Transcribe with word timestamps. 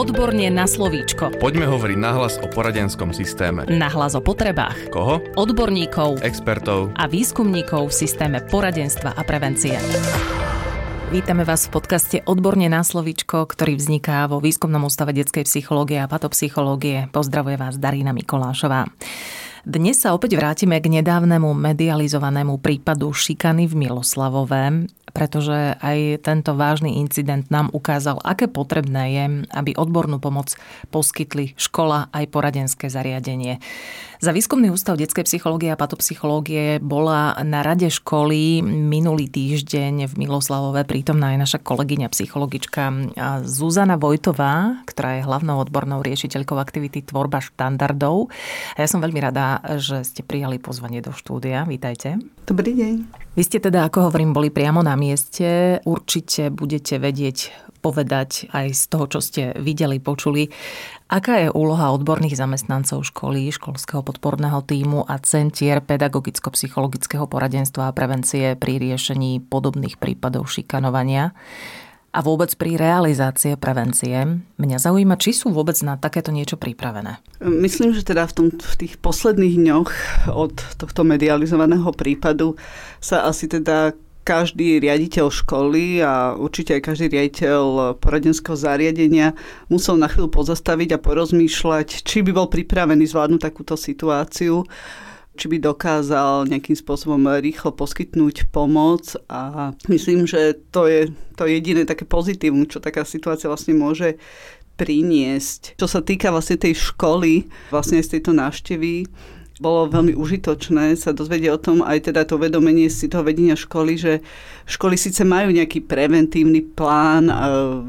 Odborne 0.00 0.48
na 0.48 0.64
slovíčko. 0.64 1.36
Poďme 1.36 1.68
hovoriť 1.68 1.98
nahlas 2.00 2.40
o 2.40 2.48
poradenskom 2.48 3.12
systéme. 3.12 3.68
Nahlas 3.68 4.16
o 4.16 4.24
potrebách. 4.24 4.88
Koho? 4.88 5.20
Odborníkov 5.36 6.24
Expertov. 6.24 6.96
a 6.96 7.04
výskumníkov 7.04 7.92
v 7.92 8.08
systéme 8.08 8.40
poradenstva 8.40 9.12
a 9.12 9.20
prevencie. 9.28 9.76
Vítame 11.12 11.44
vás 11.44 11.68
v 11.68 11.76
podcaste 11.76 12.16
Odborne 12.24 12.72
na 12.72 12.80
slovíčko, 12.80 13.44
ktorý 13.44 13.76
vzniká 13.76 14.24
vo 14.24 14.40
Výskumnom 14.40 14.88
ústave 14.88 15.12
detskej 15.12 15.44
psychológie 15.44 16.00
a 16.00 16.08
patopsychológie. 16.08 17.12
Pozdravuje 17.12 17.60
vás 17.60 17.76
Darina 17.76 18.16
Mikolášová. 18.16 18.88
Dnes 19.68 20.00
sa 20.00 20.16
opäť 20.16 20.40
vrátime 20.40 20.80
k 20.80 20.88
nedávnemu 20.88 21.52
medializovanému 21.52 22.64
prípadu 22.64 23.12
šikany 23.12 23.68
v 23.68 23.76
Miloslavove, 23.76 24.88
pretože 25.12 25.76
aj 25.78 26.24
tento 26.24 26.54
vážny 26.54 26.98
incident 26.98 27.46
nám 27.50 27.70
ukázal, 27.74 28.18
aké 28.22 28.46
potrebné 28.46 29.04
je, 29.12 29.24
aby 29.54 29.74
odbornú 29.74 30.22
pomoc 30.22 30.54
poskytli 30.88 31.54
škola 31.58 32.08
aj 32.10 32.24
poradenské 32.30 32.86
zariadenie. 32.88 33.62
Za 34.20 34.36
výskumný 34.36 34.68
ústav 34.68 35.00
detskej 35.00 35.24
psychológie 35.24 35.72
a 35.72 35.80
patopsychológie 35.80 36.76
bola 36.76 37.32
na 37.40 37.64
rade 37.64 37.88
školy 37.88 38.60
minulý 38.60 39.32
týždeň 39.32 40.12
v 40.12 40.14
Miloslavove 40.20 40.84
prítomná 40.84 41.32
aj 41.32 41.38
naša 41.40 41.58
kolegyňa 41.64 42.12
psychologička 42.12 42.92
Zuzana 43.48 43.96
Vojtová, 43.96 44.84
ktorá 44.84 45.16
je 45.16 45.24
hlavnou 45.24 45.56
odbornou 45.64 46.04
riešiteľkou 46.04 46.60
aktivity 46.60 47.00
Tvorba 47.00 47.40
štandardov. 47.40 48.28
A 48.76 48.84
ja 48.84 48.88
som 48.92 49.00
veľmi 49.00 49.24
rada, 49.24 49.64
že 49.80 50.04
ste 50.04 50.20
prijali 50.20 50.60
pozvanie 50.60 51.00
do 51.00 51.16
štúdia. 51.16 51.64
Vítajte. 51.64 52.20
Dobrý 52.44 52.76
deň. 52.76 53.24
Vy 53.30 53.46
ste 53.46 53.62
teda, 53.62 53.88
ako 53.88 54.10
hovorím, 54.10 54.34
boli 54.34 54.52
priamo 54.52 54.84
na 54.84 54.98
mieste. 55.00 55.80
Určite 55.88 56.52
budete 56.52 57.00
vedieť 57.00 57.56
povedať 57.80 58.52
aj 58.52 58.76
z 58.76 58.82
toho, 58.92 59.08
čo 59.08 59.24
ste 59.24 59.56
videli, 59.56 59.96
počuli, 59.96 60.52
Aká 61.10 61.42
je 61.42 61.50
úloha 61.50 61.90
odborných 61.90 62.38
zamestnancov 62.38 63.02
školy, 63.02 63.50
školského 63.50 63.98
podporného 64.06 64.62
týmu 64.62 65.02
a 65.10 65.18
centier 65.18 65.82
pedagogicko-psychologického 65.82 67.26
poradenstva 67.26 67.90
a 67.90 67.96
prevencie 67.98 68.54
pri 68.54 68.78
riešení 68.78 69.42
podobných 69.50 69.98
prípadov 69.98 70.46
šikanovania? 70.46 71.34
a 72.10 72.26
vôbec 72.26 72.50
pri 72.58 72.74
realizácie 72.74 73.54
prevencie. 73.54 74.42
Mňa 74.58 74.78
zaujíma, 74.82 75.14
či 75.14 75.30
sú 75.30 75.54
vôbec 75.54 75.78
na 75.86 75.94
takéto 75.94 76.34
niečo 76.34 76.58
pripravené. 76.58 77.22
Myslím, 77.38 77.94
že 77.94 78.02
teda 78.02 78.26
v, 78.26 78.32
tom, 78.34 78.46
v 78.50 78.74
tých 78.74 78.98
posledných 78.98 79.54
dňoch 79.54 79.90
od 80.34 80.58
tohto 80.74 81.06
medializovaného 81.06 81.86
prípadu 81.94 82.58
sa 82.98 83.30
asi 83.30 83.46
teda 83.46 83.94
každý 84.22 84.78
riaditeľ 84.78 85.32
školy 85.32 86.04
a 86.04 86.36
určite 86.36 86.76
aj 86.76 86.86
každý 86.86 87.06
riaditeľ 87.10 87.96
poradenského 87.98 88.54
zariadenia 88.54 89.32
musel 89.72 89.96
na 89.96 90.06
chvíľu 90.06 90.30
pozastaviť 90.30 90.96
a 90.96 91.02
porozmýšľať, 91.02 92.04
či 92.04 92.22
by 92.22 92.30
bol 92.36 92.46
pripravený 92.46 93.08
zvládnuť 93.08 93.40
takúto 93.40 93.74
situáciu 93.74 94.64
či 95.40 95.48
by 95.48 95.56
dokázal 95.56 96.52
nejakým 96.52 96.76
spôsobom 96.76 97.24
rýchlo 97.40 97.72
poskytnúť 97.72 98.52
pomoc 98.52 99.16
a 99.32 99.72
myslím, 99.88 100.28
že 100.28 100.60
to 100.68 100.84
je 100.84 101.08
to 101.32 101.48
jediné 101.48 101.88
také 101.88 102.04
pozitívum, 102.04 102.68
čo 102.68 102.76
taká 102.76 103.08
situácia 103.08 103.48
vlastne 103.48 103.72
môže 103.72 104.20
priniesť. 104.76 105.80
Čo 105.80 105.88
sa 105.88 106.04
týka 106.04 106.28
vlastne 106.28 106.60
tej 106.60 106.76
školy, 106.76 107.48
vlastne 107.72 108.04
z 108.04 108.20
tejto 108.20 108.36
návštevy, 108.36 109.08
bolo 109.60 109.92
veľmi 109.92 110.16
užitočné 110.16 110.96
sa 110.96 111.12
dozvedieť 111.12 111.50
o 111.52 111.60
tom, 111.60 111.76
aj 111.84 112.08
teda 112.08 112.24
to 112.24 112.40
vedomenie 112.40 112.88
si 112.88 113.12
toho 113.12 113.20
vedenia 113.20 113.52
školy, 113.52 113.92
že 114.00 114.12
školy 114.64 114.96
síce 114.96 115.20
majú 115.20 115.52
nejaký 115.52 115.84
preventívny 115.84 116.64
plán, 116.64 117.28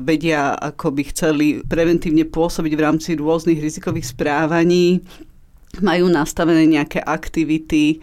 vedia, 0.03 0.51
ako 0.59 0.91
by 0.91 1.03
chceli 1.15 1.63
preventívne 1.63 2.27
pôsobiť 2.27 2.73
v 2.75 2.83
rámci 2.83 3.09
rôznych 3.15 3.63
rizikových 3.63 4.11
správaní, 4.11 4.99
majú 5.79 6.11
nastavené 6.11 6.67
nejaké 6.67 6.99
aktivity, 6.99 7.95
e, 7.95 7.97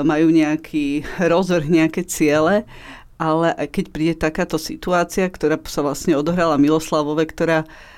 majú 0.00 0.32
nejaký 0.32 1.04
rozvrh, 1.20 1.68
nejaké 1.68 2.08
ciele, 2.08 2.64
ale 3.20 3.52
keď 3.68 3.84
príde 3.92 4.14
takáto 4.16 4.56
situácia, 4.56 5.28
ktorá 5.28 5.60
sa 5.68 5.84
vlastne 5.84 6.16
odohrala 6.16 6.56
Miloslavove, 6.56 7.28
ktorá 7.28 7.68
E, 7.68 7.95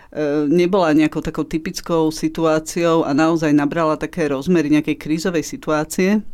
nebola 0.49 0.97
nejakou 0.97 1.21
takou 1.21 1.45
typickou 1.45 2.09
situáciou 2.09 3.05
a 3.05 3.13
naozaj 3.13 3.53
nabrala 3.53 4.01
také 4.01 4.33
rozmery 4.33 4.73
nejakej 4.73 4.97
krízovej 4.97 5.45
situácie, 5.45 6.25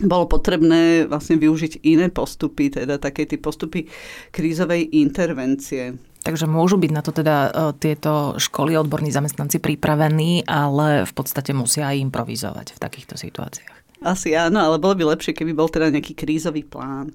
bolo 0.00 0.24
potrebné 0.24 1.04
vlastne 1.04 1.36
využiť 1.36 1.84
iné 1.84 2.08
postupy, 2.08 2.72
teda 2.72 2.96
také 2.96 3.28
tie 3.28 3.36
postupy 3.36 3.84
krízovej 4.32 4.88
intervencie. 4.96 6.00
Takže 6.20 6.48
môžu 6.48 6.76
byť 6.76 6.90
na 6.92 7.02
to 7.04 7.12
teda 7.12 7.36
e, 7.36 7.50
tieto 7.80 8.36
školy, 8.36 8.76
odborní 8.76 9.08
zamestnanci 9.08 9.60
pripravení, 9.60 10.44
ale 10.44 11.08
v 11.08 11.12
podstate 11.12 11.56
musia 11.56 11.88
aj 11.88 12.00
improvizovať 12.00 12.76
v 12.76 12.78
takýchto 12.80 13.16
situáciách. 13.16 13.76
Asi 14.00 14.32
áno, 14.32 14.64
ale 14.64 14.80
bolo 14.80 14.96
by 14.96 15.16
lepšie, 15.16 15.36
keby 15.36 15.52
bol 15.52 15.68
teda 15.68 15.92
nejaký 15.92 16.16
krízový 16.16 16.64
plán 16.64 17.12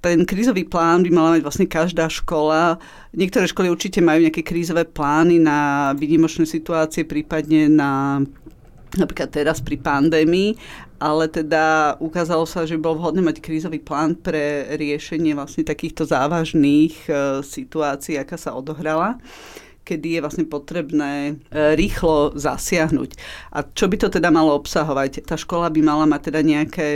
ten 0.00 0.24
krízový 0.24 0.64
plán 0.64 1.04
by 1.04 1.10
mala 1.12 1.28
mať 1.36 1.42
vlastne 1.44 1.68
každá 1.68 2.08
škola. 2.08 2.80
Niektoré 3.12 3.44
školy 3.44 3.68
určite 3.68 4.00
majú 4.00 4.24
nejaké 4.24 4.40
krízové 4.40 4.88
plány 4.88 5.36
na 5.36 5.92
výnimočné 5.92 6.48
situácie, 6.48 7.04
prípadne 7.04 7.68
na 7.68 8.24
napríklad 8.98 9.30
teraz 9.30 9.62
pri 9.62 9.78
pandémii, 9.78 10.58
ale 10.98 11.30
teda 11.30 11.94
ukázalo 12.02 12.42
sa, 12.42 12.66
že 12.66 12.74
bol 12.74 12.98
vhodné 12.98 13.22
mať 13.22 13.38
krízový 13.38 13.78
plán 13.78 14.18
pre 14.18 14.66
riešenie 14.74 15.38
vlastne 15.38 15.62
takýchto 15.62 16.02
závažných 16.02 17.06
e, 17.06 17.10
situácií, 17.46 18.18
aká 18.18 18.34
sa 18.34 18.50
odohrala 18.50 19.22
kedy 19.84 20.18
je 20.18 20.24
vlastne 20.24 20.46
potrebné 20.46 21.12
e, 21.50 21.76
rýchlo 21.76 22.36
zasiahnuť. 22.36 23.10
A 23.54 23.66
čo 23.66 23.86
by 23.90 23.96
to 24.00 24.08
teda 24.08 24.30
malo 24.30 24.54
obsahovať? 24.56 25.26
Tá 25.26 25.34
škola 25.34 25.68
by 25.68 25.80
mala 25.82 26.04
mať 26.06 26.32
teda 26.32 26.40
nejaké 26.44 26.88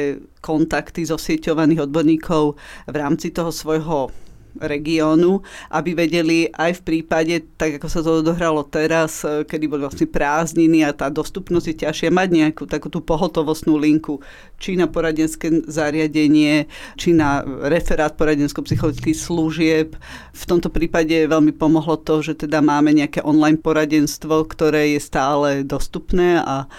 kontakty 0.44 1.04
zosieťovaných 1.08 1.88
odborníkov 1.88 2.54
v 2.90 2.96
rámci 2.96 3.32
toho 3.32 3.50
svojho 3.50 4.12
regiónu, 4.58 5.42
aby 5.70 5.94
vedeli 5.94 6.46
aj 6.50 6.80
v 6.80 6.82
prípade, 6.82 7.34
tak 7.58 7.78
ako 7.78 7.88
sa 7.90 8.00
to 8.02 8.22
odohralo 8.22 8.62
teraz, 8.66 9.26
e, 9.26 9.42
kedy 9.42 9.64
boli 9.66 9.82
vlastne 9.82 10.06
prázdniny 10.06 10.86
a 10.86 10.94
tá 10.94 11.10
dostupnosť 11.10 11.66
je 11.70 11.76
ťažšia, 11.86 12.14
mať 12.14 12.28
nejakú 12.30 12.64
takú 12.70 12.86
tú 12.90 13.02
pohotovostnú 13.02 13.74
linku, 13.74 14.22
či 14.62 14.78
na 14.78 14.86
poradenské 14.86 15.66
zariadenie, 15.66 16.70
či 16.94 17.12
na 17.12 17.42
referát 17.66 18.14
poradensko-psychologických 18.14 19.18
služieb. 19.18 19.88
V 20.30 20.44
tomto 20.46 20.70
prípade 20.70 21.14
veľmi 21.26 21.52
pomohlo 21.54 21.98
to, 21.98 22.22
že 22.22 22.46
teda 22.46 22.62
máme 22.62 22.94
nejaké 22.94 23.20
online 23.26 23.58
poradenstvo, 23.58 24.46
ktoré 24.46 24.94
je 24.94 25.00
stále 25.02 25.66
dostupné 25.66 26.38
a 26.40 26.70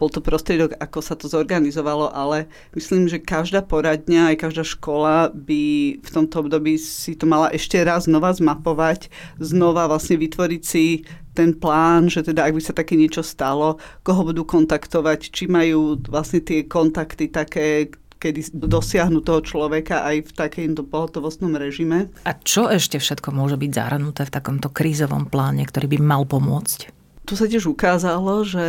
bol 0.00 0.08
to 0.08 0.24
prostriedok, 0.24 0.80
ako 0.80 1.04
sa 1.04 1.12
to 1.12 1.28
zorganizovalo, 1.28 2.08
ale 2.08 2.48
myslím, 2.72 3.04
že 3.04 3.20
každá 3.20 3.60
poradňa, 3.60 4.32
aj 4.32 4.36
každá 4.48 4.64
škola 4.64 5.28
by 5.28 5.62
v 6.00 6.08
tomto 6.08 6.40
období 6.40 6.80
si 6.80 7.12
to 7.12 7.28
mala 7.28 7.52
ešte 7.52 7.76
raz 7.84 8.08
znova 8.08 8.32
zmapovať, 8.32 9.12
znova 9.36 9.92
vlastne 9.92 10.16
vytvoriť 10.16 10.62
si 10.64 11.04
ten 11.36 11.52
plán, 11.52 12.08
že 12.08 12.24
teda 12.24 12.48
ak 12.48 12.56
by 12.56 12.62
sa 12.64 12.72
také 12.72 12.96
niečo 12.96 13.20
stalo, 13.20 13.76
koho 14.00 14.24
budú 14.24 14.48
kontaktovať, 14.48 15.20
či 15.28 15.44
majú 15.46 16.00
vlastne 16.08 16.40
tie 16.40 16.64
kontakty 16.64 17.28
také, 17.28 17.92
kedy 18.20 18.52
dosiahnu 18.52 19.24
toho 19.24 19.40
človeka 19.40 20.04
aj 20.04 20.16
v 20.28 20.30
takejto 20.36 20.84
pohotovostnom 20.84 21.56
režime. 21.56 22.12
A 22.28 22.36
čo 22.36 22.68
ešte 22.68 23.00
všetko 23.00 23.32
môže 23.32 23.56
byť 23.56 23.70
zahrnuté 23.72 24.28
v 24.28 24.34
takomto 24.34 24.68
krízovom 24.68 25.28
pláne, 25.28 25.64
ktorý 25.64 25.96
by 25.96 25.98
mal 26.00 26.22
pomôcť? 26.28 26.99
Tu 27.24 27.32
sa 27.36 27.46
tiež 27.46 27.68
ukázalo, 27.70 28.42
že 28.42 28.64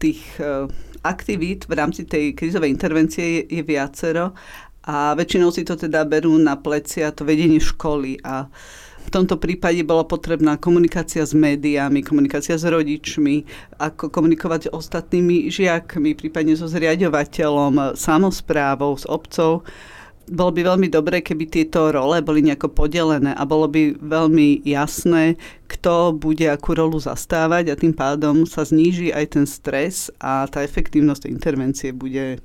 tých 0.00 0.20
e, 0.40 0.66
aktivít 1.04 1.68
v 1.68 1.72
rámci 1.76 2.02
tej 2.04 2.32
krizovej 2.36 2.72
intervencie 2.72 3.44
je, 3.46 3.62
viacero 3.62 4.32
a 4.84 5.12
väčšinou 5.12 5.52
si 5.52 5.62
to 5.62 5.76
teda 5.76 6.08
berú 6.08 6.34
na 6.40 6.56
plecia 6.56 7.12
to 7.12 7.28
vedenie 7.28 7.60
školy 7.60 8.16
a 8.24 8.48
v 9.00 9.08
tomto 9.08 9.40
prípade 9.40 9.80
bola 9.82 10.04
potrebná 10.04 10.60
komunikácia 10.60 11.24
s 11.24 11.32
médiami, 11.32 12.04
komunikácia 12.04 12.54
s 12.60 12.68
rodičmi, 12.68 13.42
ako 13.80 14.12
komunikovať 14.12 14.68
s 14.68 14.72
ostatnými 14.76 15.48
žiakmi, 15.48 16.12
prípadne 16.14 16.52
so 16.54 16.68
zriadovateľom, 16.68 17.96
samozprávou, 17.96 18.92
s 18.94 19.08
obcov 19.08 19.64
bolo 20.28 20.50
by 20.52 20.60
veľmi 20.74 20.88
dobré, 20.92 21.24
keby 21.24 21.48
tieto 21.48 21.88
role 21.88 22.20
boli 22.20 22.44
nejako 22.44 22.70
podelené 22.70 23.32
a 23.32 23.42
bolo 23.48 23.70
by 23.70 23.96
veľmi 23.96 24.62
jasné, 24.68 25.40
kto 25.70 26.12
bude 26.12 26.44
akú 26.50 26.76
rolu 26.76 27.00
zastávať 27.00 27.72
a 27.72 27.78
tým 27.78 27.96
pádom 27.96 28.44
sa 28.44 28.66
zníži 28.66 29.14
aj 29.14 29.38
ten 29.38 29.46
stres 29.48 30.12
a 30.20 30.44
tá 30.50 30.60
efektívnosť 30.60 31.30
intervencie 31.30 31.90
bude 31.94 32.42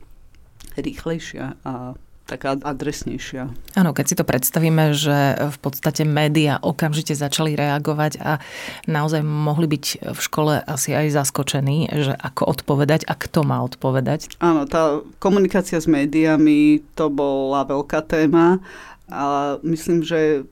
rýchlejšia 0.80 1.60
a 1.66 2.00
taká 2.26 2.58
adresnejšia. 2.58 3.54
Áno, 3.78 3.94
keď 3.94 4.06
si 4.06 4.16
to 4.18 4.26
predstavíme, 4.26 4.98
že 4.98 5.38
v 5.38 5.58
podstate 5.62 6.02
médiá 6.04 6.58
okamžite 6.58 7.14
začali 7.14 7.54
reagovať 7.54 8.18
a 8.18 8.42
naozaj 8.90 9.22
mohli 9.22 9.70
byť 9.70 10.10
v 10.10 10.20
škole 10.20 10.58
asi 10.66 10.98
aj 10.98 11.14
zaskočení, 11.22 11.86
že 11.94 12.18
ako 12.18 12.50
odpovedať 12.50 13.06
a 13.06 13.14
kto 13.14 13.46
má 13.46 13.62
odpovedať. 13.62 14.42
Áno, 14.42 14.66
tá 14.66 15.06
komunikácia 15.22 15.78
s 15.78 15.86
médiami 15.86 16.82
to 16.98 17.14
bola 17.14 17.62
veľká 17.62 18.02
téma 18.10 18.58
a 19.06 19.56
myslím, 19.62 20.02
že 20.02 20.50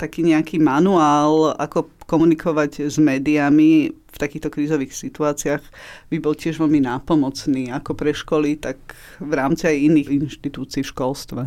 taký 0.00 0.24
nejaký 0.24 0.56
manuál, 0.56 1.52
ako 1.60 1.92
komunikovať 2.10 2.90
s 2.90 2.98
médiami 2.98 3.94
v 4.10 4.16
takýchto 4.18 4.50
krízových 4.50 4.90
situáciách 4.90 5.62
by 6.10 6.18
bol 6.18 6.34
tiež 6.34 6.58
veľmi 6.58 6.82
nápomocný, 6.82 7.70
ako 7.70 7.94
pre 7.94 8.10
školy, 8.10 8.58
tak 8.58 8.82
v 9.22 9.32
rámci 9.38 9.70
aj 9.70 9.78
iných 9.78 10.08
inštitúcií 10.26 10.82
v 10.82 10.90
školstve. 10.90 11.42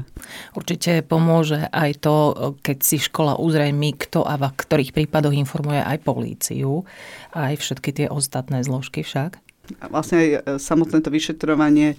Určite 0.55 1.03
pomôže 1.03 1.67
aj 1.67 1.91
to, 1.99 2.15
keď 2.63 2.77
si 2.79 3.03
škola 3.03 3.35
uzrejmi, 3.35 3.99
kto 3.99 4.23
a 4.23 4.39
v 4.39 4.47
ktorých 4.55 4.95
prípadoch 4.95 5.35
informuje 5.35 5.83
aj 5.83 5.99
políciu, 6.07 6.87
aj 7.35 7.59
všetky 7.59 7.91
tie 7.91 8.07
ostatné 8.07 8.63
zložky 8.63 9.03
však. 9.03 9.43
A 9.83 9.87
vlastne 9.91 10.17
aj 10.19 10.29
e, 10.31 10.39
samotné 10.59 10.99
to 11.03 11.11
vyšetrovanie 11.11 11.95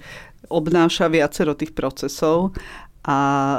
obnáša 0.53 1.09
viacero 1.09 1.57
tých 1.57 1.73
procesov 1.73 2.53
a 3.05 3.17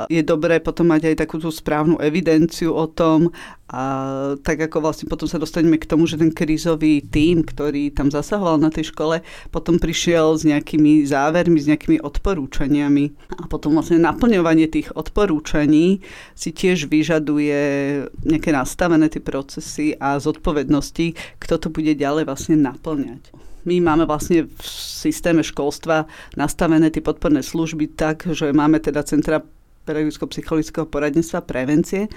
je 0.09 0.25
dobré 0.25 0.57
potom 0.57 0.89
mať 0.89 1.13
aj 1.13 1.15
takú 1.21 1.37
tú 1.37 1.53
správnu 1.53 2.01
evidenciu 2.01 2.73
o 2.73 2.89
tom 2.89 3.29
a 3.69 3.81
tak 4.41 4.61
ako 4.69 4.81
vlastne 4.81 5.05
potom 5.05 5.29
sa 5.29 5.37
dostaneme 5.37 5.77
k 5.77 5.89
tomu, 5.89 6.09
že 6.09 6.17
ten 6.17 6.33
krízový 6.33 7.05
tím, 7.05 7.45
ktorý 7.45 7.93
tam 7.93 8.09
zasahoval 8.09 8.57
na 8.57 8.73
tej 8.73 8.89
škole, 8.89 9.21
potom 9.53 9.77
prišiel 9.77 10.37
s 10.37 10.45
nejakými 10.45 11.05
závermi, 11.05 11.57
s 11.57 11.69
nejakými 11.69 11.97
odporúčaniami. 12.01 13.05
A 13.41 13.49
potom 13.49 13.77
vlastne 13.77 14.01
naplňovanie 14.01 14.69
tých 14.69 14.93
odporúčaní 14.93 16.01
si 16.37 16.49
tiež 16.53 16.89
vyžaduje 16.89 17.61
nejaké 18.25 18.49
nastavené 18.49 19.09
tie 19.09 19.21
procesy 19.21 19.97
a 19.97 20.17
zodpovednosti, 20.21 21.37
kto 21.41 21.53
to 21.57 21.67
bude 21.73 21.93
ďalej 21.97 22.29
vlastne 22.29 22.61
naplňať 22.61 23.45
my 23.65 23.81
máme 23.81 24.05
vlastne 24.05 24.45
v 24.45 24.63
systéme 24.65 25.41
školstva 25.41 26.05
nastavené 26.37 26.93
tie 26.93 27.01
podporné 27.01 27.41
služby 27.41 27.97
tak, 27.97 28.29
že 28.29 28.53
máme 28.53 28.79
teda 28.79 29.01
centra 29.01 29.41
pedagogicko-psychologického 29.85 30.89
poradenstva 30.89 31.45
prevencie, 31.45 32.09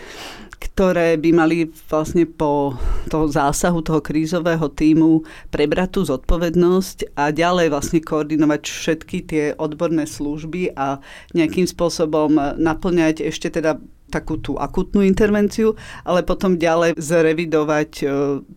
ktoré 0.56 1.20
by 1.20 1.30
mali 1.36 1.68
vlastne 1.92 2.24
po 2.24 2.74
toho 3.12 3.28
zásahu 3.28 3.84
toho 3.84 4.00
krízového 4.00 4.72
týmu 4.72 5.22
prebrať 5.52 6.00
tú 6.00 6.00
zodpovednosť 6.08 7.12
a 7.14 7.28
ďalej 7.28 7.68
vlastne 7.68 8.00
koordinovať 8.00 8.62
všetky 8.64 9.18
tie 9.28 9.44
odborné 9.60 10.08
služby 10.08 10.72
a 10.74 10.98
nejakým 11.36 11.68
spôsobom 11.68 12.56
naplňať 12.56 13.28
ešte 13.28 13.52
teda 13.52 13.76
takú 14.08 14.40
tú 14.40 14.56
akutnú 14.56 15.04
intervenciu, 15.04 15.76
ale 16.02 16.24
potom 16.24 16.56
ďalej 16.56 16.96
zrevidovať 16.96 17.90
e, 18.00 18.04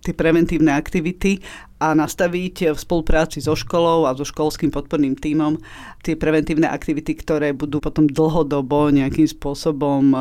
tie 0.01 0.13
preventívne 0.15 0.71
aktivity 0.71 1.43
a 1.77 1.91
nastaviť 1.91 2.71
v 2.71 2.77
spolupráci 2.79 3.43
so 3.43 3.53
školou 3.53 4.07
a 4.07 4.15
so 4.15 4.23
školským 4.23 4.71
podporným 4.71 5.19
tímom 5.19 5.59
tie 6.01 6.15
preventívne 6.15 6.71
aktivity, 6.71 7.13
ktoré 7.19 7.51
budú 7.51 7.83
potom 7.83 8.07
dlhodobo 8.07 8.89
nejakým 8.89 9.27
spôsobom 9.27 10.03
e, 10.11 10.17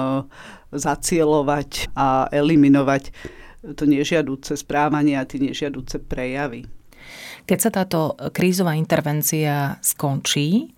zacielovať 0.75 1.95
a 1.95 2.31
eliminovať 2.31 3.15
to 3.77 3.85
nežiaduce 3.85 4.57
správanie 4.57 5.21
a 5.21 5.29
tie 5.29 5.37
nežiaduce 5.41 6.01
prejavy. 6.01 6.80
Keď 7.49 7.59
sa 7.59 7.71
táto 7.73 8.15
krízová 8.31 8.79
intervencia 8.79 9.81
skončí, 9.83 10.71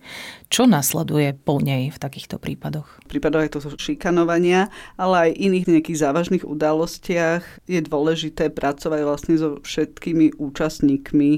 čo 0.49 0.69
nasleduje 0.69 1.33
po 1.33 1.57
nej 1.57 1.89
v 1.89 1.97
takýchto 1.97 2.37
prípadoch? 2.37 2.85
V 3.05 3.17
prípadoch 3.17 3.41
aj 3.45 3.51
to 3.53 3.59
šikanovania, 3.77 4.69
ale 4.97 5.29
aj 5.29 5.37
iných 5.37 5.65
nejakých 5.69 6.01
závažných 6.01 6.45
udalostiach 6.45 7.65
je 7.65 7.79
dôležité 7.81 8.53
pracovať 8.53 9.01
vlastne 9.05 9.35
so 9.37 9.57
všetkými 9.61 10.37
účastníkmi 10.37 11.31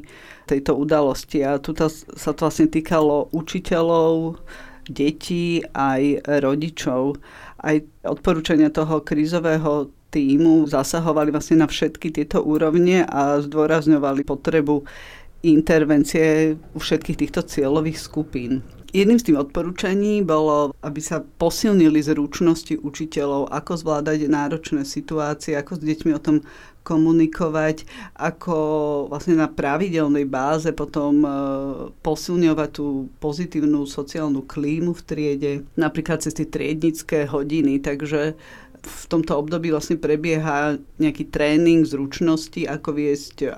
tejto 0.47 0.71
udalosti. 0.75 1.43
A 1.47 1.59
tu 1.59 1.71
sa 1.75 2.31
to 2.31 2.41
vlastne 2.47 2.67
týkalo 2.67 3.31
učiteľov, 3.31 4.39
detí 4.85 5.65
aj 5.73 6.21
rodičov. 6.45 7.17
Aj 7.65 7.81
odporúčania 8.05 8.69
toho 8.69 9.01
krízového 9.01 9.89
týmu 10.15 10.63
zasahovali 10.71 11.35
vlastne 11.35 11.59
na 11.59 11.67
všetky 11.67 12.15
tieto 12.15 12.39
úrovne 12.39 13.03
a 13.03 13.43
zdôrazňovali 13.43 14.23
potrebu 14.23 14.87
intervencie 15.43 16.55
u 16.73 16.79
všetkých 16.79 17.19
týchto 17.27 17.43
cieľových 17.43 17.99
skupín. 17.99 18.63
Jedným 18.95 19.19
z 19.19 19.27
tých 19.27 19.41
odporúčaní 19.43 20.23
bolo, 20.23 20.71
aby 20.79 21.03
sa 21.03 21.19
posilnili 21.19 21.99
zručnosti 21.99 22.79
učiteľov, 22.79 23.51
ako 23.51 23.71
zvládať 23.75 24.31
náročné 24.31 24.87
situácie, 24.87 25.59
ako 25.59 25.75
s 25.75 25.81
deťmi 25.83 26.11
o 26.15 26.23
tom 26.23 26.39
komunikovať, 26.87 27.83
ako 28.15 28.55
vlastne 29.11 29.35
na 29.35 29.51
pravidelnej 29.51 30.23
báze 30.29 30.71
potom 30.71 31.25
e, 31.25 31.29
posilňovať 32.05 32.69
tú 32.71 33.11
pozitívnu 33.19 33.83
sociálnu 33.83 34.45
klímu 34.47 34.95
v 34.95 35.01
triede, 35.03 35.53
napríklad 35.75 36.23
cez 36.23 36.37
tie 36.37 36.47
triednické 36.47 37.27
hodiny. 37.27 37.83
Takže 37.83 38.39
v 38.85 39.03
tomto 39.09 39.33
období 39.35 39.73
vlastne 39.73 39.97
prebieha 39.97 40.77
nejaký 41.01 41.33
tréning 41.33 41.83
zručnosti, 41.83 42.69
ako 42.69 42.89
viesť 42.93 43.35
e, 43.41 43.49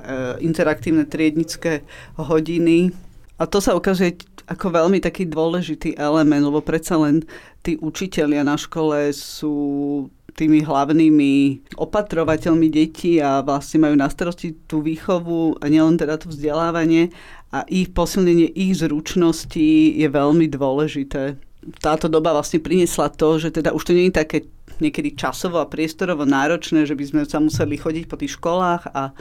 interaktívne 0.42 1.04
triednické 1.04 1.84
hodiny. 2.16 2.96
A 3.38 3.46
to 3.46 3.62
sa 3.62 3.76
ukazuje 3.78 4.18
ako 4.48 4.72
veľmi 4.72 5.04
taký 5.04 5.28
dôležitý 5.28 6.00
element, 6.00 6.48
lebo 6.48 6.64
predsa 6.64 6.96
len 6.96 7.28
tí 7.62 7.76
učitelia 7.78 8.48
na 8.48 8.56
škole 8.56 9.12
sú 9.12 10.08
tými 10.38 10.64
hlavnými 10.64 11.66
opatrovateľmi 11.76 12.70
detí 12.70 13.18
a 13.18 13.42
vlastne 13.42 13.84
majú 13.84 13.96
na 13.98 14.08
starosti 14.08 14.54
tú 14.70 14.86
výchovu 14.86 15.58
a 15.60 15.66
nielen 15.66 15.98
teda 15.98 16.22
to 16.22 16.30
vzdelávanie 16.30 17.10
a 17.50 17.66
ich 17.66 17.90
posilnenie 17.92 18.54
ich 18.54 18.78
zručností 18.78 19.98
je 19.98 20.08
veľmi 20.08 20.46
dôležité. 20.52 21.47
Táto 21.84 22.08
doba 22.08 22.32
vlastne 22.32 22.64
priniesla 22.64 23.12
to, 23.12 23.38
že 23.42 23.52
teda 23.52 23.76
už 23.76 23.84
to 23.84 23.92
nie 23.92 24.08
je 24.08 24.20
také 24.20 24.38
niekedy 24.80 25.18
časovo 25.18 25.60
a 25.60 25.70
priestorovo 25.70 26.24
náročné, 26.24 26.86
že 26.86 26.96
by 26.96 27.04
sme 27.04 27.22
sa 27.28 27.42
museli 27.42 27.76
chodiť 27.76 28.06
po 28.08 28.16
tých 28.16 28.38
školách 28.38 28.94
a, 28.94 29.12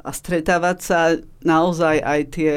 a 0.00 0.10
stretávať 0.10 0.78
sa. 0.80 0.98
Naozaj 1.44 1.96
aj 2.00 2.20
tie 2.32 2.54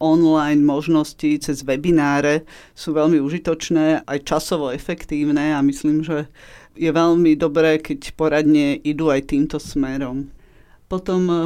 online 0.00 0.62
možnosti 0.62 1.40
cez 1.40 1.64
webináre 1.64 2.44
sú 2.76 2.92
veľmi 2.92 3.20
užitočné, 3.20 4.04
aj 4.04 4.18
časovo 4.28 4.72
efektívne 4.72 5.56
a 5.56 5.60
myslím, 5.64 6.04
že 6.04 6.28
je 6.76 6.92
veľmi 6.92 7.34
dobré, 7.40 7.80
keď 7.80 8.12
poradne 8.14 8.76
idú 8.84 9.08
aj 9.08 9.32
týmto 9.32 9.56
smerom. 9.56 10.28
Potom 10.86 11.26
e, 11.26 11.36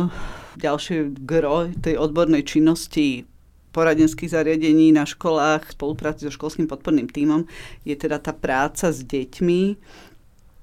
ďalšie 0.59 1.15
gro 1.25 1.71
tej 1.81 1.97
odbornej 1.97 2.43
činnosti 2.45 3.30
poradenských 3.71 4.35
zariadení 4.35 4.91
na 4.91 5.07
školách 5.07 5.71
v 5.71 5.75
spolupráci 5.75 6.27
so 6.27 6.35
školským 6.35 6.67
podporným 6.67 7.07
tímom 7.07 7.47
je 7.87 7.95
teda 7.95 8.19
tá 8.19 8.35
práca 8.35 8.91
s 8.91 9.07
deťmi, 9.07 9.63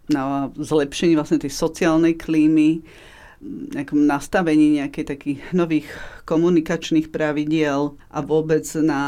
na 0.07 0.47
zlepšení 0.55 1.19
vlastne 1.19 1.35
tej 1.35 1.51
sociálnej 1.51 2.15
klímy, 2.15 2.79
nejakom 3.43 4.09
nastavení 4.09 4.81
nejakých 4.81 5.07
takých 5.13 5.39
nových 5.53 5.85
komunikačných 6.25 7.13
pravidiel 7.13 7.93
a 8.09 8.19
vôbec 8.25 8.65
na 8.81 9.01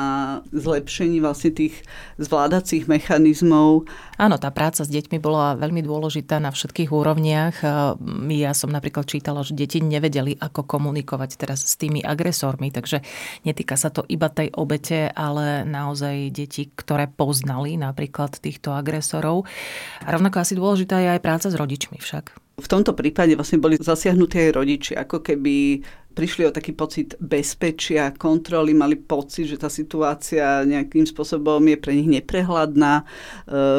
zlepšení 0.53 1.17
vlastne 1.17 1.50
tých 1.50 1.81
zvládacích 2.21 2.86
mechanizmov. 2.86 3.89
Áno, 4.21 4.38
tá 4.38 4.53
práca 4.53 4.86
s 4.86 4.93
deťmi 4.93 5.17
bola 5.17 5.57
veľmi 5.57 5.81
dôležitá 5.81 6.38
na 6.38 6.53
všetkých 6.53 6.93
úrovniach. 6.93 7.65
Ja 8.29 8.51
som 8.53 8.69
napríklad 8.69 9.09
čítala, 9.09 9.41
že 9.41 9.57
deti 9.57 9.81
nevedeli, 9.81 10.38
ako 10.38 10.62
komunikovať 10.62 11.29
teraz 11.36 11.65
s 11.65 11.74
tými 11.75 12.05
agresormi, 12.05 12.69
takže 12.69 13.01
netýka 13.43 13.81
sa 13.81 13.89
to 13.89 14.05
iba 14.05 14.29
tej 14.29 14.53
obete, 14.53 15.09
ale 15.09 15.65
naozaj 15.65 16.29
deti, 16.29 16.69
ktoré 16.69 17.09
poznali 17.09 17.81
napríklad 17.81 18.38
týchto 18.38 18.77
agresorov. 18.77 19.50
A 20.05 20.13
rovnako 20.13 20.45
asi 20.45 20.53
dôležitá 20.53 21.01
je 21.01 21.17
aj 21.17 21.24
práca 21.25 21.48
s 21.50 21.57
rodičmi 21.57 21.98
však. 21.98 22.48
V 22.59 22.67
tomto 22.67 22.91
prípade 22.91 23.33
vlastne 23.39 23.63
boli 23.63 23.79
zasiahnutí 23.79 24.37
aj 24.37 24.51
rodiči, 24.51 24.93
ako 24.99 25.23
keby 25.23 25.81
prišli 26.19 26.49
o 26.49 26.51
taký 26.51 26.75
pocit 26.75 27.15
bezpečia, 27.23 28.11
kontroly, 28.11 28.75
mali 28.75 28.99
pocit, 28.99 29.47
že 29.47 29.61
tá 29.61 29.71
situácia 29.71 30.67
nejakým 30.67 31.07
spôsobom 31.07 31.63
je 31.63 31.77
pre 31.79 31.95
nich 31.95 32.11
neprehľadná. 32.11 32.93
E, 32.99 33.03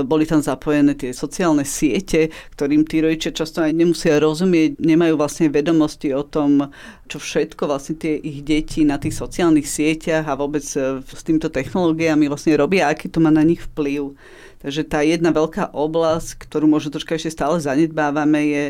boli 0.09 0.25
tam 0.25 0.41
zapojené 0.41 0.97
tie 0.97 1.13
sociálne 1.13 1.69
siete, 1.69 2.33
ktorým 2.57 2.89
tí 2.89 3.05
rodičia 3.05 3.37
často 3.37 3.61
aj 3.61 3.77
nemusia 3.77 4.17
rozumieť, 4.17 4.81
nemajú 4.81 5.21
vlastne 5.21 5.53
vedomosti 5.53 6.17
o 6.17 6.25
tom, 6.25 6.73
čo 7.11 7.21
všetko 7.21 7.69
vlastne 7.69 8.01
tie 8.01 8.17
ich 8.17 8.41
deti 8.41 8.89
na 8.89 8.97
tých 8.97 9.21
sociálnych 9.21 9.69
sieťach 9.69 10.25
a 10.25 10.39
vôbec 10.39 10.65
e, 10.79 11.05
s 11.05 11.23
týmito 11.27 11.53
technológiami 11.53 12.31
vlastne 12.31 12.57
robia, 12.57 12.89
aký 12.89 13.13
to 13.13 13.21
má 13.21 13.29
na 13.29 13.45
nich 13.45 13.61
vplyv. 13.61 14.17
Takže 14.61 14.85
tá 14.85 15.01
jedna 15.01 15.33
veľká 15.33 15.73
oblasť, 15.73 16.37
ktorú 16.45 16.69
možno 16.69 16.93
troška 16.93 17.17
ešte 17.17 17.33
stále 17.33 17.57
zanedbávame, 17.65 18.41
je 18.45 18.65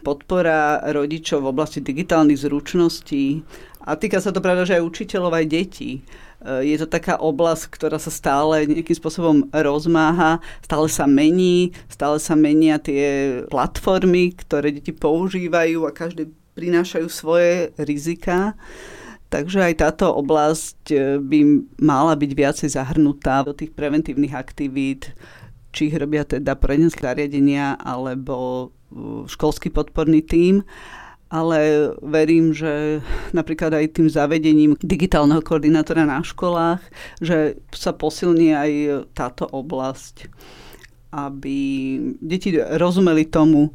podpora 0.00 0.80
rodičov 0.96 1.44
v 1.44 1.50
oblasti 1.52 1.84
digitálnych 1.84 2.40
zručností. 2.40 3.44
A 3.84 4.00
týka 4.00 4.16
sa 4.18 4.32
to 4.32 4.40
pravda, 4.40 4.64
že 4.64 4.80
aj 4.80 4.88
učiteľov, 4.88 5.36
aj 5.36 5.46
detí. 5.46 6.00
E, 6.00 6.00
je 6.72 6.76
to 6.80 6.88
taká 6.88 7.20
oblasť, 7.20 7.68
ktorá 7.68 8.00
sa 8.00 8.08
stále 8.08 8.64
nejakým 8.64 8.96
spôsobom 8.96 9.36
rozmáha, 9.52 10.40
stále 10.64 10.88
sa 10.88 11.04
mení, 11.04 11.76
stále 11.92 12.16
sa 12.16 12.32
menia 12.32 12.80
tie 12.80 13.44
platformy, 13.52 14.32
ktoré 14.40 14.72
deti 14.72 14.96
používajú 14.96 15.84
a 15.84 15.92
každé 15.92 16.32
prinášajú 16.56 17.06
svoje 17.12 17.76
rizika. 17.76 18.56
Takže 19.26 19.58
aj 19.58 19.74
táto 19.82 20.14
oblasť 20.14 20.80
e, 20.94 20.96
by 21.18 21.38
mala 21.82 22.14
byť 22.14 22.30
viacej 22.30 22.68
zahrnutá 22.78 23.42
do 23.42 23.50
tých 23.50 23.74
preventívnych 23.74 24.30
aktivít, 24.30 25.10
či 25.74 25.90
ich 25.90 25.96
robia 25.98 26.22
teda 26.22 26.54
poradenské 26.54 27.02
zariadenia 27.02 27.74
alebo 27.82 28.36
e, 28.38 29.26
školský 29.26 29.74
podporný 29.74 30.22
tím. 30.22 30.62
ale 31.26 31.90
verím, 32.06 32.54
že 32.54 33.02
napríklad 33.34 33.74
aj 33.74 33.98
tým 33.98 34.06
zavedením 34.06 34.78
digitálneho 34.78 35.42
koordinátora 35.42 36.06
na 36.06 36.22
školách, 36.22 36.78
že 37.18 37.58
sa 37.74 37.90
posilní 37.90 38.54
aj 38.54 38.70
táto 39.10 39.42
oblasť, 39.50 40.30
aby 41.10 41.58
deti 42.22 42.54
rozumeli 42.54 43.26
tomu, 43.26 43.74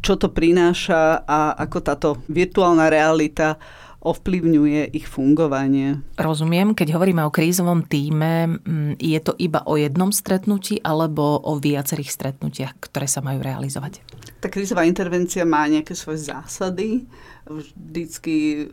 čo 0.00 0.16
to 0.16 0.32
prináša 0.32 1.24
a 1.24 1.56
ako 1.60 1.78
táto 1.80 2.08
virtuálna 2.28 2.88
realita 2.88 3.56
ovplyvňuje 3.98 4.94
ich 4.94 5.10
fungovanie. 5.10 5.98
Rozumiem, 6.14 6.70
keď 6.70 6.94
hovoríme 6.94 7.26
o 7.26 7.34
krízovom 7.34 7.82
týme, 7.82 8.62
mm, 8.62 9.02
je 9.02 9.18
to 9.18 9.34
iba 9.42 9.66
o 9.66 9.74
jednom 9.74 10.14
stretnutí 10.14 10.78
alebo 10.86 11.42
o 11.42 11.58
viacerých 11.58 12.14
stretnutiach, 12.14 12.78
ktoré 12.78 13.10
sa 13.10 13.18
majú 13.18 13.42
realizovať? 13.42 13.98
Tá 14.38 14.46
krízová 14.46 14.86
intervencia 14.86 15.42
má 15.42 15.66
nejaké 15.66 15.98
svoje 15.98 16.30
zásady. 16.30 17.10
Vždycky 17.42 18.70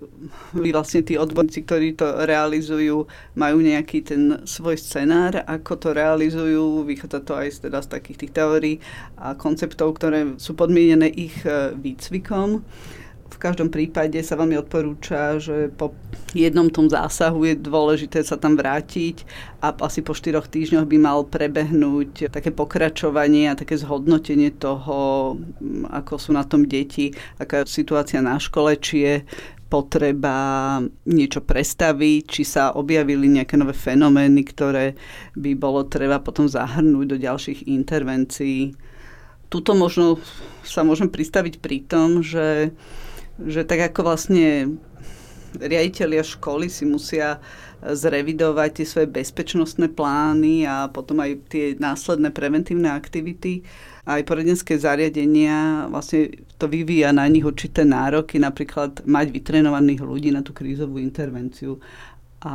vlastne 0.53 1.01
tí 1.01 1.17
odborníci, 1.17 1.65
ktorí 1.65 1.97
to 1.97 2.05
realizujú, 2.29 3.09
majú 3.33 3.57
nejaký 3.65 4.05
ten 4.05 4.21
svoj 4.45 4.77
scenár, 4.77 5.41
ako 5.49 5.73
to 5.81 5.89
realizujú. 5.97 6.85
Vychádza 6.85 7.25
to 7.25 7.33
aj 7.33 7.65
teda 7.65 7.81
z 7.81 7.87
takých 7.97 8.17
tých 8.21 8.31
teórií 8.37 8.75
a 9.17 9.33
konceptov, 9.33 9.97
ktoré 9.97 10.37
sú 10.37 10.53
podmienené 10.53 11.09
ich 11.09 11.33
e, 11.41 11.73
výcvikom 11.73 12.61
v 13.25 13.37
každom 13.41 13.73
prípade 13.73 14.21
sa 14.21 14.37
veľmi 14.37 14.55
odporúča, 14.61 15.41
že 15.41 15.73
po 15.73 15.97
jednom 16.37 16.69
tom 16.69 16.85
zásahu 16.85 17.43
je 17.49 17.55
dôležité 17.57 18.21
sa 18.21 18.37
tam 18.37 18.53
vrátiť 18.53 19.25
a 19.65 19.73
asi 19.81 20.05
po 20.05 20.13
štyroch 20.13 20.45
týždňoch 20.45 20.85
by 20.85 20.97
mal 21.01 21.25
prebehnúť 21.25 22.29
také 22.29 22.53
pokračovanie 22.53 23.49
a 23.49 23.57
také 23.57 23.81
zhodnotenie 23.81 24.53
toho, 24.53 25.35
ako 25.89 26.13
sú 26.21 26.31
na 26.37 26.45
tom 26.45 26.69
deti, 26.69 27.11
aká 27.41 27.65
je 27.65 27.81
situácia 27.81 28.21
na 28.21 28.37
škole, 28.37 28.77
či 28.77 28.95
je 29.01 29.15
potreba 29.65 30.77
niečo 31.09 31.41
prestaviť, 31.41 32.21
či 32.29 32.43
sa 32.45 32.77
objavili 32.77 33.25
nejaké 33.25 33.57
nové 33.57 33.73
fenomény, 33.73 34.45
ktoré 34.45 34.93
by 35.33 35.51
bolo 35.57 35.89
treba 35.89 36.21
potom 36.21 36.45
zahrnúť 36.45 37.05
do 37.09 37.17
ďalších 37.17 37.65
intervencií. 37.67 38.77
Tuto 39.49 39.73
možno 39.73 40.21
sa 40.61 40.85
môžem 40.85 41.09
pristaviť 41.09 41.57
pri 41.57 41.77
tom, 41.89 42.21
že 42.21 42.71
že 43.41 43.67
tak 43.67 43.91
ako 43.91 44.13
vlastne 44.13 44.79
riaditeľia 45.59 46.23
školy 46.23 46.67
si 46.67 46.83
musia 46.83 47.39
zrevidovať 47.85 48.69
tie 48.81 48.85
svoje 48.87 49.07
bezpečnostné 49.11 49.93
plány 49.93 50.65
a 50.65 50.89
potom 50.89 51.21
aj 51.21 51.31
tie 51.51 51.65
následné 51.77 52.33
preventívne 52.33 52.89
aktivity. 52.89 53.61
Aj 54.05 54.21
poradenské 54.21 54.77
zariadenia 54.77 55.89
vlastne 55.89 56.33
to 56.57 56.65
vyvíja 56.65 57.13
na 57.13 57.25
nich 57.29 57.45
určité 57.45 57.85
nároky, 57.85 58.41
napríklad 58.41 59.05
mať 59.05 59.27
vytrenovaných 59.33 60.01
ľudí 60.01 60.29
na 60.33 60.41
tú 60.41 60.53
krízovú 60.53 60.97
intervenciu. 61.01 61.81
A 62.45 62.53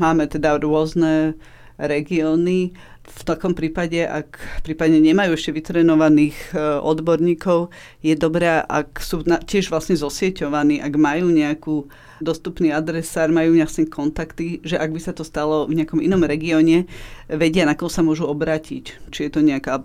máme 0.00 0.24
teda 0.28 0.56
rôzne 0.56 1.36
regióny, 1.78 2.74
v 3.08 3.22
takom 3.24 3.56
prípade, 3.56 4.04
ak 4.04 4.36
prípadne 4.60 5.00
nemajú 5.00 5.32
ešte 5.32 5.56
vytrenovaných 5.56 6.52
e, 6.52 6.60
odborníkov, 6.84 7.72
je 8.04 8.12
dobré, 8.12 8.60
ak 8.60 9.00
sú 9.00 9.24
tiež 9.24 9.72
vlastne 9.72 9.96
zosieťovaní, 9.96 10.84
ak 10.84 10.94
majú 10.98 11.32
nejakú 11.32 11.88
dostupný 12.20 12.74
adresár, 12.74 13.32
majú 13.32 13.56
nejaké 13.56 13.88
kontakty, 13.88 14.60
že 14.60 14.76
ak 14.76 14.92
by 14.92 15.00
sa 15.00 15.16
to 15.16 15.24
stalo 15.24 15.64
v 15.64 15.80
nejakom 15.80 16.04
inom 16.04 16.20
regióne, 16.26 16.84
vedia, 17.30 17.64
na 17.64 17.78
koho 17.78 17.88
sa 17.88 18.04
môžu 18.04 18.28
obrátiť. 18.28 19.08
Či 19.08 19.20
je 19.28 19.32
to 19.32 19.40
nejaká 19.40 19.80
e, 19.80 19.84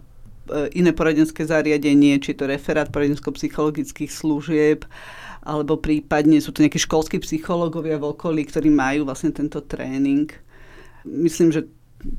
iné 0.75 0.91
poradenské 0.91 1.47
zariadenie, 1.47 2.19
či 2.19 2.35
je 2.35 2.43
to 2.43 2.51
referát 2.51 2.91
poradensko-psychologických 2.91 4.11
služieb, 4.11 4.83
alebo 5.43 5.79
prípadne 5.79 6.43
sú 6.43 6.51
to 6.51 6.63
nejakí 6.63 6.79
školskí 6.79 7.23
psychológovia 7.23 7.99
v 7.99 8.11
okolí, 8.11 8.43
ktorí 8.47 8.67
majú 8.67 9.07
vlastne 9.07 9.31
tento 9.31 9.63
tréning. 9.63 10.27
Myslím, 11.03 11.51
že 11.51 11.67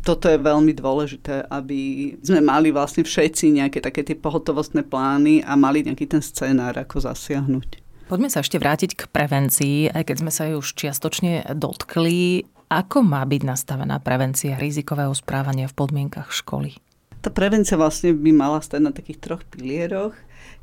toto 0.05 0.29
je 0.29 0.41
veľmi 0.41 0.73
dôležité, 0.73 1.49
aby 1.53 2.13
sme 2.25 2.41
mali 2.41 2.73
vlastne 2.73 3.05
všetci 3.05 3.53
nejaké 3.53 3.85
také 3.85 4.01
tie 4.05 4.17
pohotovostné 4.17 4.85
plány 4.85 5.45
a 5.45 5.57
mali 5.57 5.85
nejaký 5.85 6.09
ten 6.09 6.23
scénár, 6.25 6.77
ako 6.77 7.05
zasiahnuť. 7.05 7.85
Poďme 8.05 8.29
sa 8.29 8.45
ešte 8.45 8.61
vrátiť 8.61 8.91
k 9.01 9.03
prevencii, 9.09 9.93
aj 9.93 10.03
keď 10.05 10.17
sme 10.21 10.33
sa 10.33 10.45
ju 10.49 10.61
už 10.61 10.77
čiastočne 10.77 11.57
dotkli. 11.57 12.45
Ako 12.69 13.01
má 13.01 13.25
byť 13.25 13.43
nastavená 13.45 14.01
prevencia 14.01 14.61
rizikového 14.61 15.13
správania 15.17 15.69
v 15.69 15.77
podmienkach 15.77 16.29
školy? 16.33 16.77
Tá 17.25 17.33
prevencia 17.33 17.81
vlastne 17.81 18.13
by 18.13 18.31
mala 18.37 18.61
stať 18.61 18.81
na 18.85 18.93
takých 18.93 19.21
troch 19.25 19.43
pilieroch. 19.49 20.13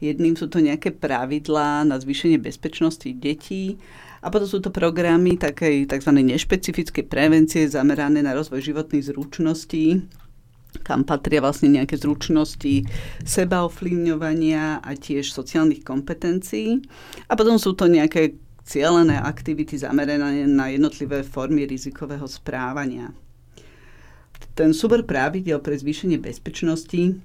Jedným 0.01 0.33
sú 0.33 0.49
to 0.49 0.61
nejaké 0.61 0.91
pravidlá 0.93 1.85
na 1.85 1.97
zvýšenie 2.01 2.41
bezpečnosti 2.41 3.07
detí, 3.17 3.77
a 4.21 4.29
potom 4.29 4.45
sú 4.45 4.61
to 4.61 4.69
programy 4.69 5.33
takej 5.33 5.89
tzv. 5.89 6.11
nešpecifickej 6.13 7.09
prevencie 7.09 7.65
zamerané 7.65 8.21
na 8.21 8.37
rozvoj 8.37 8.61
životných 8.61 9.09
zručností, 9.09 9.97
kam 10.85 11.01
patria 11.03 11.41
vlastne 11.41 11.73
nejaké 11.73 11.97
zručnosti 11.97 12.85
sebaovplyvňovania 13.25 14.85
a 14.85 14.89
tiež 14.93 15.33
sociálnych 15.33 15.81
kompetencií. 15.81 16.85
A 17.27 17.33
potom 17.33 17.57
sú 17.57 17.73
to 17.73 17.89
nejaké 17.89 18.37
cieľené 18.61 19.17
aktivity 19.17 19.73
zamerané 19.81 20.45
na 20.45 20.69
jednotlivé 20.69 21.25
formy 21.25 21.65
rizikového 21.65 22.29
správania. 22.29 23.09
Ten 24.53 24.69
súbor 24.77 25.01
pravidel 25.01 25.57
pre 25.65 25.73
zvýšenie 25.73 26.21
bezpečnosti 26.21 27.17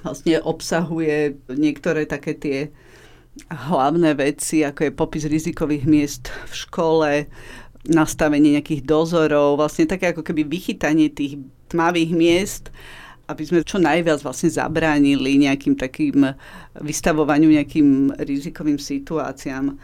vlastne 0.00 0.40
obsahuje 0.40 1.36
niektoré 1.52 2.08
také 2.08 2.32
tie 2.32 2.58
hlavné 3.48 4.16
veci, 4.16 4.64
ako 4.64 4.88
je 4.88 4.92
popis 4.92 5.24
rizikových 5.28 5.84
miest 5.88 6.24
v 6.48 6.54
škole, 6.56 7.10
nastavenie 7.88 8.54
nejakých 8.56 8.86
dozorov, 8.86 9.58
vlastne 9.58 9.90
také 9.90 10.14
ako 10.14 10.22
keby 10.22 10.46
vychytanie 10.46 11.10
tých 11.10 11.40
tmavých 11.72 12.12
miest, 12.14 12.64
aby 13.26 13.42
sme 13.42 13.64
čo 13.64 13.80
najviac 13.80 14.20
vlastne 14.22 14.52
zabránili 14.52 15.40
nejakým 15.40 15.74
takým 15.74 16.36
vystavovaniu 16.78 17.48
nejakým 17.50 18.12
rizikovým 18.22 18.76
situáciám. 18.76 19.74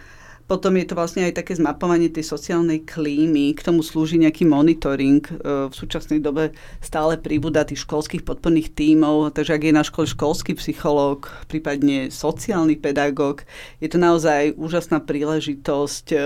Potom 0.49 0.81
je 0.81 0.89
to 0.89 0.97
vlastne 0.97 1.29
aj 1.29 1.45
také 1.45 1.53
zmapovanie 1.61 2.09
tej 2.09 2.25
sociálnej 2.25 2.81
klímy, 2.89 3.53
k 3.53 3.61
tomu 3.61 3.85
slúži 3.85 4.17
nejaký 4.17 4.49
monitoring. 4.49 5.21
E, 5.21 5.33
v 5.69 5.75
súčasnej 5.77 6.25
dobe 6.25 6.57
stále 6.81 7.21
pribúda 7.21 7.69
tých 7.69 7.85
školských 7.85 8.25
podporných 8.25 8.73
tímov, 8.73 9.37
takže 9.37 9.61
ak 9.61 9.63
je 9.69 9.77
na 9.77 9.85
škole 9.85 10.09
školský 10.09 10.57
psychológ, 10.57 11.29
prípadne 11.53 12.09
sociálny 12.09 12.81
pedagóg, 12.81 13.45
je 13.77 13.93
to 13.93 14.01
naozaj 14.01 14.57
úžasná 14.57 15.05
príležitosť 15.05 16.07
e, 16.17 16.19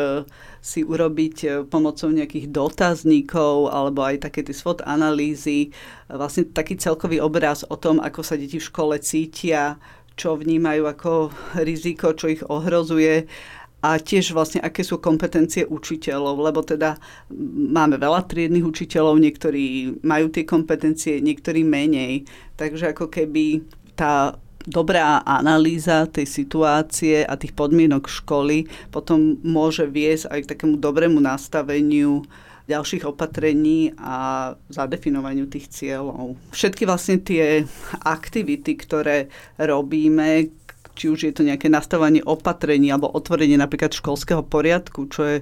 si 0.62 0.86
urobiť 0.86 1.36
e, 1.42 1.48
pomocou 1.66 2.06
nejakých 2.14 2.46
dotazníkov 2.54 3.74
alebo 3.74 4.06
aj 4.06 4.30
také 4.30 4.46
tie 4.46 4.54
SWOT 4.54 4.86
analýzy, 4.86 5.74
vlastne 6.06 6.46
taký 6.46 6.78
celkový 6.78 7.18
obraz 7.18 7.66
o 7.66 7.74
tom, 7.74 7.98
ako 7.98 8.22
sa 8.22 8.38
deti 8.38 8.62
v 8.62 8.68
škole 8.70 8.94
cítia, 9.02 9.82
čo 10.14 10.38
vnímajú 10.38 10.86
ako 10.86 11.34
riziko, 11.66 12.14
čo 12.14 12.30
ich 12.30 12.42
ohrozuje 12.46 13.26
a 13.82 13.98
tiež 13.98 14.30
vlastne 14.30 14.62
aké 14.62 14.86
sú 14.86 15.02
kompetencie 15.02 15.66
učiteľov, 15.66 16.38
lebo 16.38 16.62
teda 16.62 16.96
máme 17.74 17.98
veľa 17.98 18.30
triednych 18.30 18.62
učiteľov, 18.62 19.18
niektorí 19.18 19.98
majú 20.06 20.30
tie 20.30 20.46
kompetencie, 20.46 21.18
niektorí 21.18 21.66
menej. 21.66 22.22
Takže 22.54 22.94
ako 22.94 23.10
keby 23.10 23.66
tá 23.98 24.38
dobrá 24.62 25.26
analýza 25.26 26.06
tej 26.06 26.30
situácie 26.30 27.26
a 27.26 27.34
tých 27.34 27.50
podmienok 27.58 28.06
školy 28.06 28.70
potom 28.94 29.42
môže 29.42 29.90
viesť 29.90 30.30
aj 30.30 30.38
k 30.46 30.50
takému 30.54 30.78
dobrému 30.78 31.18
nastaveniu 31.18 32.22
ďalších 32.70 33.02
opatrení 33.02 33.90
a 33.98 34.54
zadefinovaniu 34.70 35.50
tých 35.50 35.66
cieľov. 35.66 36.38
Všetky 36.54 36.86
vlastne 36.86 37.18
tie 37.18 37.66
aktivity, 38.06 38.78
ktoré 38.78 39.26
robíme, 39.58 40.61
či 40.92 41.08
už 41.08 41.18
je 41.28 41.32
to 41.32 41.42
nejaké 41.46 41.72
nastavanie 41.72 42.20
opatrení 42.24 42.92
alebo 42.92 43.10
otvorenie 43.12 43.56
napríklad 43.56 43.96
školského 43.96 44.44
poriadku, 44.44 45.08
čo 45.08 45.22
je 45.24 45.36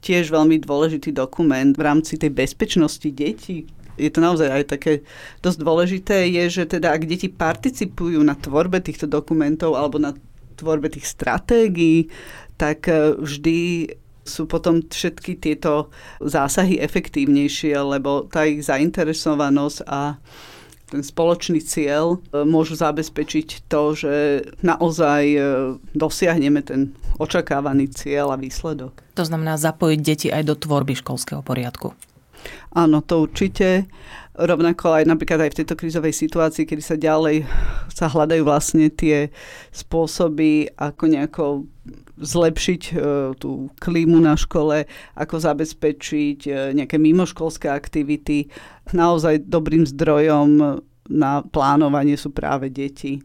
tiež 0.00 0.32
veľmi 0.32 0.60
dôležitý 0.64 1.12
dokument 1.12 1.72
v 1.76 1.82
rámci 1.84 2.16
tej 2.16 2.32
bezpečnosti 2.32 3.08
detí. 3.12 3.68
Je 4.00 4.08
to 4.08 4.24
naozaj 4.24 4.48
aj 4.48 4.64
také 4.72 4.92
dosť 5.44 5.58
dôležité, 5.60 6.16
je, 6.32 6.62
že 6.62 6.64
teda 6.64 6.96
ak 6.96 7.04
deti 7.04 7.28
participujú 7.28 8.16
na 8.24 8.32
tvorbe 8.32 8.80
týchto 8.80 9.04
dokumentov 9.04 9.76
alebo 9.76 10.00
na 10.00 10.16
tvorbe 10.56 10.88
tých 10.88 11.04
stratégií, 11.04 12.08
tak 12.56 12.88
e, 12.88 13.16
vždy 13.16 13.58
sú 14.24 14.44
potom 14.44 14.84
všetky 14.84 15.40
tieto 15.40 15.88
zásahy 16.20 16.76
efektívnejšie, 16.80 17.72
lebo 17.76 18.28
tá 18.28 18.44
ich 18.44 18.64
zainteresovanosť 18.64 19.78
a 19.88 20.20
ten 20.90 21.06
spoločný 21.06 21.62
cieľ 21.62 22.18
e, 22.18 22.42
môžu 22.42 22.74
zabezpečiť 22.74 23.70
to, 23.70 23.82
že 23.94 24.14
naozaj 24.66 25.22
e, 25.30 25.38
dosiahneme 25.94 26.60
ten 26.66 26.92
očakávaný 27.22 27.94
cieľ 27.94 28.34
a 28.34 28.36
výsledok. 28.36 28.98
To 29.14 29.24
znamená 29.24 29.54
zapojiť 29.54 30.00
deti 30.02 30.28
aj 30.28 30.42
do 30.50 30.54
tvorby 30.58 30.98
školského 30.98 31.46
poriadku. 31.46 31.94
Áno, 32.72 33.02
to 33.02 33.26
určite. 33.26 33.86
Rovnako 34.34 35.02
aj 35.02 35.04
napríklad 35.04 35.44
aj 35.44 35.50
v 35.52 35.58
tejto 35.62 35.74
krízovej 35.76 36.14
situácii, 36.16 36.64
kedy 36.64 36.82
sa 36.82 36.96
ďalej 36.96 37.44
sa 37.92 38.08
hľadajú 38.08 38.42
vlastne 38.46 38.88
tie 38.88 39.28
spôsoby, 39.74 40.72
ako 40.78 41.04
nejako 41.04 41.44
zlepšiť 42.20 42.82
e, 42.88 42.94
tú 43.40 43.72
klímu 43.80 44.20
na 44.20 44.36
škole, 44.36 44.84
ako 45.16 45.34
zabezpečiť 45.40 46.40
e, 46.46 46.50
nejaké 46.76 47.00
mimoškolské 47.00 47.72
aktivity. 47.72 48.46
Naozaj 48.92 49.48
dobrým 49.48 49.88
zdrojom 49.88 50.80
na 51.10 51.42
plánovanie 51.42 52.14
sú 52.14 52.30
práve 52.30 52.70
deti 52.70 53.18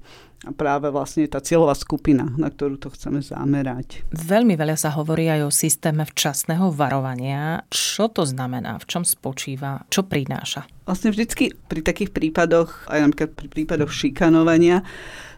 a 0.46 0.54
práve 0.54 0.94
vlastne 0.94 1.26
tá 1.26 1.42
cieľová 1.42 1.74
skupina, 1.74 2.30
na 2.38 2.54
ktorú 2.54 2.78
to 2.78 2.94
chceme 2.94 3.20
zamerať. 3.20 4.06
Veľmi 4.14 4.54
veľa 4.54 4.78
sa 4.78 4.94
hovorí 4.94 5.26
aj 5.26 5.42
o 5.48 5.52
systéme 5.52 6.06
včasného 6.06 6.70
varovania. 6.70 7.66
Čo 7.74 8.14
to 8.14 8.24
znamená? 8.30 8.78
V 8.78 8.86
čom 8.86 9.04
spočíva? 9.04 9.90
Čo 9.90 10.06
prináša? 10.06 10.70
Vlastne 10.86 11.10
vždycky 11.10 11.50
pri 11.66 11.82
takých 11.82 12.14
prípadoch, 12.14 12.86
aj 12.86 13.10
napríklad 13.10 13.32
pri 13.34 13.48
prípadoch 13.50 13.90
šikanovania, 13.90 14.86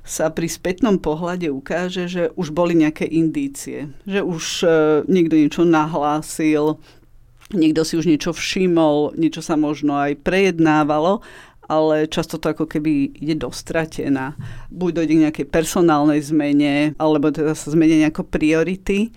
sa 0.07 0.31
pri 0.31 0.47
spätnom 0.47 0.97
pohľade 1.03 1.51
ukáže, 1.51 2.07
že 2.07 2.23
už 2.39 2.55
boli 2.55 2.79
nejaké 2.79 3.03
indície. 3.03 3.91
Že 4.07 4.21
už 4.23 4.45
e, 4.63 4.67
niekto 5.11 5.35
niečo 5.35 5.67
nahlásil, 5.67 6.79
niekto 7.51 7.83
si 7.83 7.99
už 7.99 8.07
niečo 8.07 8.31
všimol, 8.31 9.19
niečo 9.19 9.43
sa 9.43 9.59
možno 9.59 9.99
aj 9.99 10.15
prejednávalo 10.23 11.19
ale 11.67 12.07
často 12.07 12.39
to 12.39 12.55
ako 12.55 12.65
keby 12.65 13.11
ide 13.19 13.43
dostratená. 13.43 14.39
Buď 14.71 15.03
dojde 15.03 15.13
k 15.13 15.23
nejakej 15.27 15.47
personálnej 15.51 16.23
zmene, 16.23 16.95
alebo 16.95 17.27
teda 17.27 17.53
sa 17.53 17.67
zmenia 17.75 18.07
nejako 18.07 18.23
priority. 18.23 19.11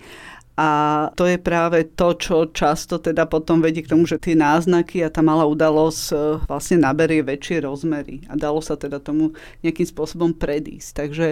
A 0.61 0.69
to 1.17 1.25
je 1.25 1.41
práve 1.41 1.89
to, 1.97 2.13
čo 2.13 2.45
často 2.53 3.01
teda 3.01 3.25
potom 3.25 3.65
vedie 3.65 3.81
k 3.81 3.97
tomu, 3.97 4.05
že 4.05 4.21
tie 4.21 4.37
náznaky 4.37 5.01
a 5.01 5.09
tá 5.09 5.25
malá 5.25 5.49
udalosť 5.49 6.03
e, 6.13 6.15
vlastne 6.45 6.85
naberie 6.85 7.25
väčšie 7.25 7.65
rozmery. 7.65 8.21
A 8.29 8.37
dalo 8.37 8.61
sa 8.61 8.77
teda 8.77 9.01
tomu 9.01 9.33
nejakým 9.65 9.89
spôsobom 9.89 10.37
predísť. 10.37 10.89
Takže 10.93 11.27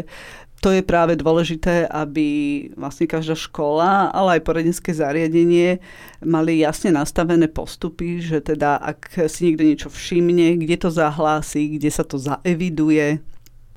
to 0.66 0.74
je 0.74 0.82
práve 0.82 1.14
dôležité, 1.14 1.86
aby 1.86 2.28
vlastne 2.74 3.06
každá 3.06 3.38
škola, 3.38 4.10
ale 4.10 4.42
aj 4.42 4.50
poradenské 4.50 4.98
zariadenie 4.98 5.78
mali 6.26 6.66
jasne 6.66 6.90
nastavené 6.90 7.46
postupy, 7.46 8.26
že 8.26 8.42
teda 8.42 8.82
ak 8.82 9.30
si 9.30 9.46
niekto 9.46 9.62
niečo 9.62 9.90
všimne, 9.94 10.58
kde 10.58 10.76
to 10.76 10.90
zahlási, 10.90 11.78
kde 11.78 11.90
sa 11.94 12.02
to 12.02 12.18
zaeviduje, 12.18 13.22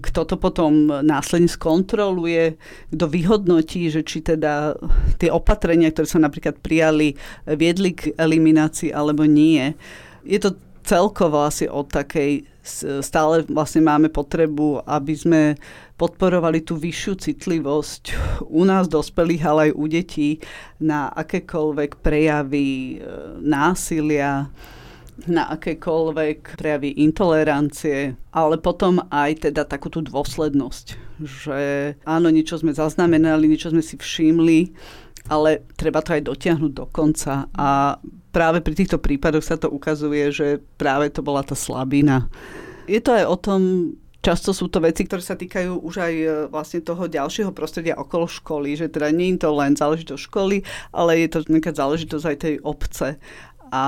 kto 0.03 0.27
to 0.27 0.37
potom 0.37 0.91
následne 0.91 1.47
skontroluje, 1.47 2.59
kto 2.91 3.05
vyhodnotí, 3.07 3.87
že 3.89 4.03
či 4.03 4.21
teda 4.21 4.75
tie 5.23 5.31
opatrenia, 5.31 5.95
ktoré 5.95 6.07
sa 6.11 6.19
napríklad 6.19 6.59
prijali, 6.59 7.15
viedli 7.47 7.95
k 7.95 8.11
eliminácii 8.19 8.91
alebo 8.91 9.23
nie. 9.23 9.73
Je 10.27 10.43
to 10.43 10.59
celkovo 10.83 11.47
asi 11.47 11.71
o 11.71 11.87
takej, 11.87 12.43
stále 13.03 13.47
vlastne 13.47 13.83
máme 13.83 14.11
potrebu, 14.11 14.83
aby 14.87 15.15
sme 15.15 15.43
podporovali 15.99 16.63
tú 16.67 16.79
vyššiu 16.79 17.15
citlivosť 17.19 18.03
u 18.51 18.63
nás 18.67 18.91
dospelých, 18.91 19.43
ale 19.47 19.61
aj 19.71 19.73
u 19.79 19.85
detí 19.87 20.31
na 20.83 21.11
akékoľvek 21.15 22.03
prejavy 22.03 22.99
e, 22.99 23.07
násilia, 23.39 24.51
na 25.29 25.51
akékoľvek 25.53 26.59
prejavy 26.59 26.97
intolerancie, 27.03 28.17
ale 28.35 28.57
potom 28.59 29.03
aj 29.11 29.51
teda 29.51 29.67
takú 29.69 29.93
tú 29.93 30.03
dôslednosť, 30.03 30.87
že 31.23 31.61
áno, 32.07 32.29
niečo 32.33 32.59
sme 32.59 32.75
zaznamenali, 32.75 33.47
niečo 33.47 33.71
sme 33.71 33.85
si 33.85 33.99
všimli, 33.99 34.73
ale 35.31 35.63
treba 35.79 36.03
to 36.03 36.19
aj 36.19 36.27
dotiahnuť 36.27 36.73
do 36.75 36.87
konca 36.91 37.47
a 37.55 37.99
práve 38.35 38.65
pri 38.65 38.75
týchto 38.75 38.99
prípadoch 38.99 39.45
sa 39.45 39.61
to 39.61 39.71
ukazuje, 39.71 40.33
že 40.35 40.47
práve 40.81 41.13
to 41.13 41.23
bola 41.23 41.47
tá 41.47 41.55
slabina. 41.55 42.27
Je 42.91 42.99
to 42.99 43.15
aj 43.15 43.25
o 43.31 43.37
tom, 43.39 43.61
Často 44.23 44.55
sú 44.55 44.71
to 44.71 44.79
veci, 44.79 45.03
ktoré 45.03 45.19
sa 45.19 45.35
týkajú 45.35 45.83
už 45.83 45.95
aj 45.99 46.15
e, 46.15 46.27
vlastne 46.47 46.79
toho 46.79 47.11
ďalšieho 47.11 47.51
prostredia 47.51 47.99
okolo 47.99 48.31
školy, 48.31 48.79
že 48.79 48.87
teda 48.87 49.11
nie 49.11 49.35
je 49.35 49.43
to 49.43 49.51
len 49.51 49.75
záležitosť 49.75 50.23
školy, 50.31 50.63
ale 50.95 51.27
je 51.27 51.29
to 51.35 51.43
nejaká 51.51 51.75
záležitosť 51.75 52.27
aj 52.31 52.37
tej 52.39 52.55
obce. 52.63 53.19
A 53.73 53.85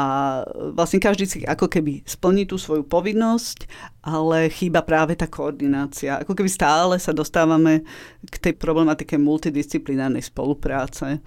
vlastne 0.72 0.96
každý 0.96 1.28
si 1.28 1.38
ako 1.44 1.68
keby 1.68 2.00
splní 2.08 2.48
tú 2.48 2.56
svoju 2.56 2.88
povinnosť, 2.88 3.68
ale 4.00 4.48
chýba 4.48 4.80
práve 4.80 5.12
tá 5.12 5.28
koordinácia. 5.28 6.24
Ako 6.24 6.32
keby 6.32 6.48
stále 6.48 6.96
sa 6.96 7.12
dostávame 7.12 7.84
k 8.24 8.34
tej 8.40 8.56
problematike 8.56 9.20
multidisciplinárnej 9.20 10.24
spolupráce 10.24 11.20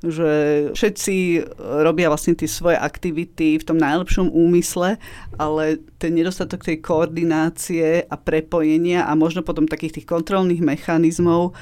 že 0.00 0.30
všetci 0.72 1.44
robia 1.84 2.08
vlastne 2.08 2.32
tie 2.32 2.48
svoje 2.48 2.80
aktivity 2.80 3.60
v 3.60 3.66
tom 3.68 3.76
najlepšom 3.76 4.32
úmysle, 4.32 4.96
ale 5.36 5.64
ten 6.00 6.16
nedostatok 6.16 6.64
tej 6.64 6.80
koordinácie 6.80 8.08
a 8.08 8.16
prepojenia 8.16 9.04
a 9.04 9.12
možno 9.12 9.44
potom 9.44 9.68
takých 9.68 10.00
tých 10.00 10.08
kontrolných 10.08 10.64
mechanizmov 10.64 11.52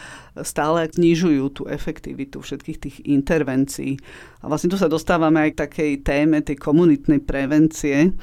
stále 0.47 0.87
znižujú 0.87 1.45
tú 1.51 1.63
efektivitu 1.67 2.39
všetkých 2.39 2.79
tých 2.79 2.97
intervencií. 3.11 3.99
A 4.43 4.47
vlastne 4.47 4.71
tu 4.71 4.79
sa 4.79 4.87
dostávame 4.87 5.43
aj 5.43 5.51
k 5.51 5.61
takej 5.67 5.93
téme 6.07 6.39
tej 6.39 6.63
komunitnej 6.63 7.19
prevencie, 7.19 8.15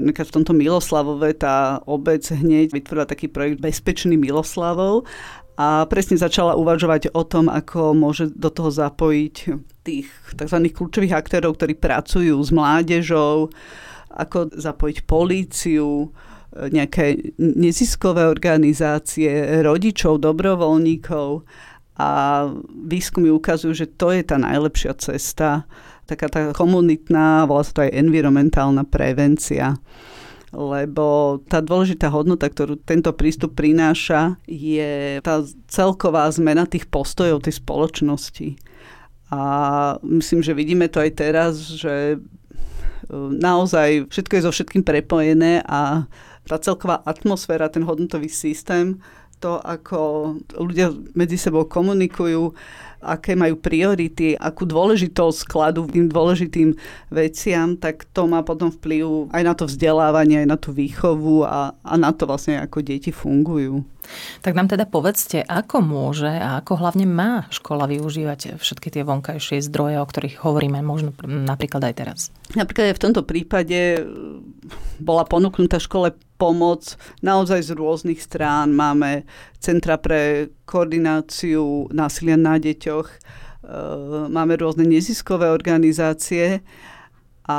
v 0.00 0.32
tomto 0.32 0.56
Miloslavove 0.56 1.36
tá 1.36 1.84
obec 1.84 2.24
hneď 2.24 2.72
vytvorila 2.72 3.04
taký 3.04 3.28
projekt 3.28 3.60
Bezpečný 3.60 4.16
Miloslavov 4.16 5.04
a 5.60 5.84
presne 5.84 6.16
začala 6.16 6.56
uvažovať 6.56 7.12
o 7.12 7.20
tom, 7.20 7.52
ako 7.52 7.92
môže 7.92 8.32
do 8.32 8.48
toho 8.48 8.72
zapojiť 8.72 9.34
tých 9.84 10.08
tzv. 10.32 10.56
kľúčových 10.72 11.12
aktérov, 11.12 11.60
ktorí 11.60 11.76
pracujú 11.76 12.40
s 12.40 12.48
mládežou, 12.48 13.52
ako 14.08 14.56
zapojiť 14.56 15.04
políciu, 15.04 16.08
nejaké 16.50 17.36
neziskové 17.38 18.24
organizácie, 18.26 19.60
rodičov, 19.60 20.24
dobrovoľníkov 20.24 21.44
a 22.00 22.10
výskumy 22.66 23.28
ukazujú, 23.28 23.70
že 23.76 23.86
to 23.86 24.16
je 24.16 24.24
tá 24.24 24.40
najlepšia 24.40 24.96
cesta, 24.96 25.68
taká 26.08 26.26
tá 26.32 26.40
komunitná, 26.56 27.44
volá 27.44 27.62
sa 27.62 27.76
to 27.76 27.84
aj 27.84 28.00
environmentálna 28.00 28.82
prevencia 28.88 29.76
lebo 30.50 31.38
tá 31.46 31.62
dôležitá 31.62 32.10
hodnota, 32.10 32.50
ktorú 32.50 32.82
tento 32.82 33.14
prístup 33.14 33.54
prináša, 33.54 34.34
je 34.50 35.22
tá 35.22 35.46
celková 35.70 36.26
zmena 36.34 36.66
tých 36.66 36.90
postojov 36.90 37.46
tej 37.46 37.62
spoločnosti. 37.62 38.58
A 39.30 39.42
myslím, 40.02 40.42
že 40.42 40.58
vidíme 40.58 40.90
to 40.90 40.98
aj 40.98 41.10
teraz, 41.14 41.54
že 41.78 42.18
e, 42.18 43.14
naozaj 43.14 44.10
všetko 44.10 44.32
je 44.34 44.42
so 44.42 44.50
všetkým 44.50 44.82
prepojené 44.82 45.62
a 45.62 46.10
tá 46.42 46.58
celková 46.58 46.98
atmosféra, 47.06 47.70
ten 47.70 47.86
hodnotový 47.86 48.26
systém, 48.26 48.98
to, 49.38 49.62
ako 49.62 50.34
ľudia 50.58 50.90
medzi 51.14 51.38
sebou 51.38 51.64
komunikujú, 51.64 52.52
aké 53.00 53.32
majú 53.34 53.56
priority, 53.56 54.36
akú 54.36 54.68
dôležitosť 54.68 55.36
skladú 55.48 55.88
tým 55.88 56.06
dôležitým 56.06 56.76
veciam, 57.08 57.74
tak 57.76 58.04
to 58.12 58.28
má 58.28 58.44
potom 58.44 58.68
vplyv 58.68 59.32
aj 59.32 59.42
na 59.42 59.54
to 59.56 59.64
vzdelávanie, 59.64 60.44
aj 60.44 60.48
na 60.48 60.58
tú 60.60 60.70
výchovu 60.76 61.44
a, 61.48 61.72
a 61.80 61.94
na 61.96 62.12
to 62.12 62.28
vlastne, 62.28 62.60
ako 62.60 62.84
deti 62.84 63.10
fungujú. 63.10 63.82
Tak 64.40 64.52
nám 64.56 64.68
teda 64.70 64.88
povedzte, 64.88 65.44
ako 65.44 65.84
môže 65.84 66.30
a 66.30 66.60
ako 66.60 66.80
hlavne 66.80 67.06
má 67.06 67.46
škola 67.52 67.90
využívať 67.90 68.56
všetky 68.56 68.88
tie 68.90 69.02
vonkajšie 69.04 69.64
zdroje, 69.66 70.00
o 70.00 70.06
ktorých 70.06 70.40
hovoríme 70.42 70.80
možno 70.80 71.14
napríklad 71.24 71.82
aj 71.90 71.94
teraz. 71.94 72.20
Napríklad 72.56 72.90
aj 72.90 72.96
v 72.96 73.04
tomto 73.04 73.22
prípade 73.22 73.80
e, 73.98 74.02
bola 74.98 75.22
ponúknutá 75.28 75.78
škole 75.78 76.14
pomoc 76.40 76.96
naozaj 77.20 77.68
z 77.68 77.70
rôznych 77.76 78.20
strán. 78.24 78.72
Máme 78.72 79.28
Centra 79.60 80.00
pre 80.00 80.48
koordináciu 80.64 81.92
násilia 81.92 82.40
na 82.40 82.56
deťoch, 82.56 83.08
e, 83.10 83.18
máme 84.32 84.56
rôzne 84.56 84.88
neziskové 84.88 85.52
organizácie 85.52 86.64
a 87.44 87.58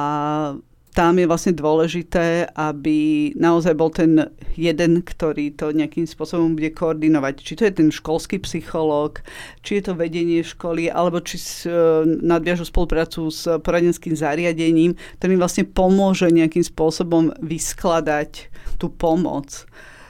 tam 0.92 1.16
je 1.16 1.26
vlastne 1.28 1.56
dôležité, 1.56 2.52
aby 2.52 3.32
naozaj 3.40 3.74
bol 3.80 3.88
ten 3.96 4.28
jeden, 4.60 5.00
ktorý 5.00 5.56
to 5.56 5.72
nejakým 5.72 6.04
spôsobom 6.04 6.60
bude 6.60 6.76
koordinovať. 6.76 7.34
Či 7.40 7.54
to 7.56 7.64
je 7.68 7.74
ten 7.80 7.90
školský 7.90 8.44
psychológ, 8.44 9.24
či 9.64 9.80
je 9.80 9.84
to 9.88 9.94
vedenie 9.96 10.44
školy, 10.44 10.92
alebo 10.92 11.24
či 11.24 11.40
e, 11.40 11.72
nadviažu 12.20 12.68
spoluprácu 12.68 13.32
s 13.32 13.48
poradenským 13.64 14.20
zariadením, 14.20 15.00
ktorý 15.24 15.40
vlastne 15.40 15.64
pomôže 15.64 16.28
nejakým 16.28 16.64
spôsobom 16.64 17.32
vyskladať 17.40 18.52
tú 18.76 18.92
pomoc. 18.92 19.64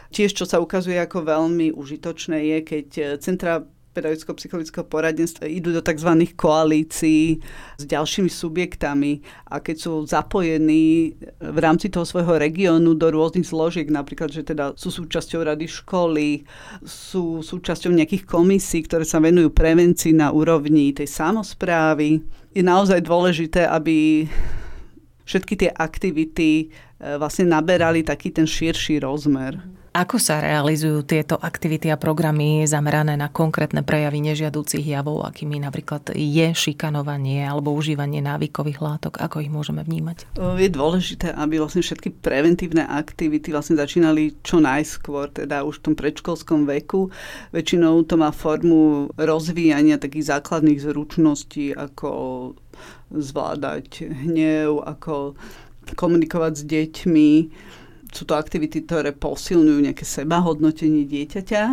Tiež, 0.09 0.33
čo 0.33 0.49
sa 0.49 0.59
ukazuje 0.59 0.97
ako 0.97 1.23
veľmi 1.23 1.71
užitočné, 1.77 2.41
je, 2.41 2.57
keď 2.65 2.87
centra 3.21 3.63
pedagogicko-psychologického 3.91 4.87
poradenstva 4.87 5.47
idú 5.47 5.75
do 5.75 5.83
tzv. 5.83 6.11
koalícií 6.35 7.39
s 7.77 7.83
ďalšími 7.83 8.31
subjektami 8.31 9.19
a 9.51 9.59
keď 9.59 9.75
sú 9.77 9.93
zapojení 10.07 11.15
v 11.39 11.57
rámci 11.59 11.91
toho 11.91 12.07
svojho 12.07 12.39
regiónu 12.39 12.95
do 12.95 13.11
rôznych 13.11 13.47
zložiek, 13.47 13.87
napríklad, 13.91 14.31
že 14.31 14.47
teda 14.47 14.73
sú 14.79 14.89
súčasťou 14.89 15.43
rady 15.43 15.67
školy, 15.67 16.47
sú 16.87 17.43
súčasťou 17.43 17.91
nejakých 17.91 18.23
komisí, 18.23 18.83
ktoré 18.83 19.03
sa 19.03 19.19
venujú 19.19 19.51
prevencii 19.51 20.15
na 20.15 20.31
úrovni 20.31 20.95
tej 20.95 21.11
samozprávy, 21.11 22.23
je 22.51 22.63
naozaj 22.63 22.99
dôležité, 23.03 23.63
aby 23.63 24.27
všetky 25.23 25.53
tie 25.55 25.69
aktivity 25.71 26.49
e, 26.59 27.15
vlastne 27.15 27.47
naberali 27.47 28.03
taký 28.03 28.35
ten 28.35 28.43
širší 28.43 28.99
rozmer. 28.99 29.80
Ako 29.91 30.23
sa 30.23 30.39
realizujú 30.39 31.03
tieto 31.03 31.35
aktivity 31.35 31.91
a 31.91 31.99
programy 31.99 32.63
zamerané 32.63 33.19
na 33.19 33.27
konkrétne 33.27 33.83
prejavy 33.83 34.23
nežiadúcich 34.23 34.87
javov, 34.87 35.27
akými 35.27 35.59
napríklad 35.59 36.15
je 36.15 36.47
šikanovanie 36.55 37.43
alebo 37.43 37.75
užívanie 37.75 38.23
návykových 38.23 38.79
látok? 38.79 39.19
Ako 39.19 39.43
ich 39.43 39.51
môžeme 39.51 39.83
vnímať? 39.83 40.31
Je 40.39 40.71
dôležité, 40.71 41.35
aby 41.35 41.59
vlastne 41.59 41.83
všetky 41.83 42.23
preventívne 42.23 42.87
aktivity 42.87 43.51
vlastne 43.51 43.75
začínali 43.75 44.39
čo 44.39 44.63
najskôr, 44.63 45.27
teda 45.27 45.67
už 45.67 45.83
v 45.83 45.91
tom 45.91 45.95
predškolskom 45.99 46.71
veku. 46.71 47.11
Väčšinou 47.51 48.07
to 48.07 48.15
má 48.15 48.31
formu 48.31 49.11
rozvíjania 49.19 49.99
takých 49.99 50.39
základných 50.39 50.79
zručností, 50.87 51.75
ako 51.75 52.55
zvládať 53.11 54.07
hnev, 54.07 54.87
ako 54.87 55.35
komunikovať 55.99 56.53
s 56.55 56.63
deťmi, 56.63 57.31
sú 58.11 58.27
to 58.27 58.35
aktivity, 58.35 58.83
ktoré 58.83 59.15
posilňujú 59.15 59.79
nejaké 59.87 60.03
sebahodnotenie 60.03 61.07
dieťaťa. 61.07 61.63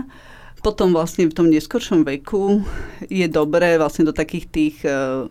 Potom 0.62 0.90
vlastne 0.90 1.30
v 1.30 1.36
tom 1.36 1.46
neskoršom 1.50 2.02
veku 2.02 2.62
je 3.06 3.26
dobré 3.30 3.78
vlastne 3.78 4.06
do 4.06 4.14
takých 4.14 4.46
tých 4.50 4.76
e, 4.82 5.30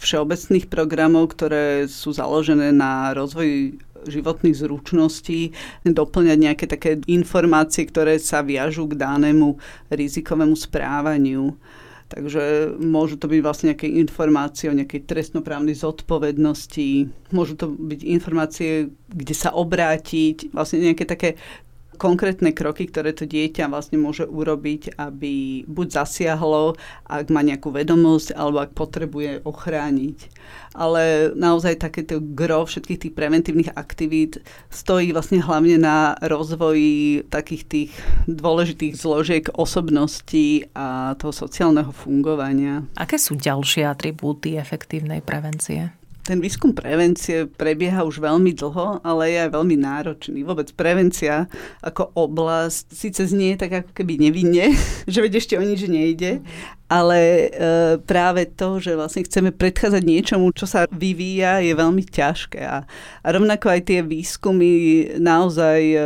všeobecných 0.00 0.72
programov, 0.72 1.36
ktoré 1.36 1.84
sú 1.84 2.16
založené 2.16 2.72
na 2.72 3.12
rozvoji 3.12 3.76
životných 4.08 4.56
zručností, 4.56 5.52
doplňať 5.84 6.38
nejaké 6.38 6.64
také 6.70 6.96
informácie, 7.10 7.84
ktoré 7.84 8.16
sa 8.16 8.40
viažú 8.40 8.88
k 8.88 8.96
danému 8.96 9.58
rizikovému 9.90 10.54
správaniu. 10.54 11.52
Takže 12.08 12.72
môžu 12.80 13.20
to 13.20 13.28
byť 13.28 13.40
vlastne 13.44 13.76
nejaké 13.76 13.84
informácie 14.00 14.72
o 14.72 14.76
nejakej 14.76 15.04
trestnoprávnej 15.04 15.76
zodpovednosti, 15.76 17.12
môžu 17.36 17.54
to 17.60 17.68
byť 17.68 18.00
informácie, 18.08 18.88
kde 19.12 19.34
sa 19.36 19.52
obrátiť, 19.52 20.48
vlastne 20.56 20.88
nejaké 20.88 21.04
také 21.04 21.36
konkrétne 21.98 22.54
kroky, 22.54 22.86
ktoré 22.86 23.10
to 23.10 23.26
dieťa 23.26 23.66
vlastne 23.66 23.98
môže 23.98 24.24
urobiť, 24.24 24.96
aby 24.96 25.66
buď 25.66 25.86
zasiahlo, 26.06 26.78
ak 27.04 27.28
má 27.28 27.42
nejakú 27.42 27.74
vedomosť, 27.74 28.38
alebo 28.38 28.62
ak 28.62 28.72
potrebuje 28.72 29.42
ochrániť. 29.42 30.30
Ale 30.78 31.34
naozaj 31.34 31.82
takéto 31.82 32.22
gro 32.22 32.64
všetkých 32.64 33.02
tých 33.02 33.16
preventívnych 33.18 33.74
aktivít 33.74 34.38
stojí 34.70 35.10
vlastne 35.10 35.42
hlavne 35.42 35.76
na 35.82 36.14
rozvoji 36.22 37.26
takých 37.26 37.62
tých 37.66 37.90
dôležitých 38.30 38.94
zložiek 38.94 39.44
osobnosti 39.58 40.70
a 40.78 41.18
toho 41.18 41.34
sociálneho 41.34 41.90
fungovania. 41.90 42.86
Aké 42.94 43.18
sú 43.18 43.34
ďalšie 43.34 43.82
atribúty 43.84 44.54
efektívnej 44.54 45.18
prevencie? 45.20 45.90
Ten 46.28 46.44
výskum 46.44 46.76
prevencie 46.76 47.48
prebieha 47.48 48.04
už 48.04 48.20
veľmi 48.20 48.52
dlho, 48.52 49.00
ale 49.00 49.32
je 49.32 49.38
aj 49.48 49.50
veľmi 49.56 49.76
náročný. 49.80 50.44
Vôbec 50.44 50.68
prevencia 50.76 51.48
ako 51.80 52.12
oblasť 52.12 52.92
síce 52.92 53.24
znie 53.24 53.56
tak 53.56 53.72
ako 53.72 53.96
keby 53.96 54.20
nevinne, 54.20 54.76
že 55.12 55.24
veď 55.24 55.40
ešte 55.40 55.56
o 55.56 55.64
nič 55.64 55.88
nejde, 55.88 56.44
ale 56.92 57.20
e, 57.20 57.48
práve 58.04 58.44
to, 58.52 58.76
že 58.76 58.92
vlastne 58.92 59.24
chceme 59.24 59.56
predchádzať 59.56 60.02
niečomu, 60.04 60.52
čo 60.52 60.68
sa 60.68 60.84
vyvíja, 60.92 61.64
je 61.64 61.72
veľmi 61.72 62.04
ťažké. 62.04 62.60
A, 62.60 62.84
a 63.24 63.28
rovnako 63.32 63.72
aj 63.72 63.88
tie 63.88 64.00
výskumy 64.04 64.72
naozaj 65.16 65.80
e, 65.80 65.98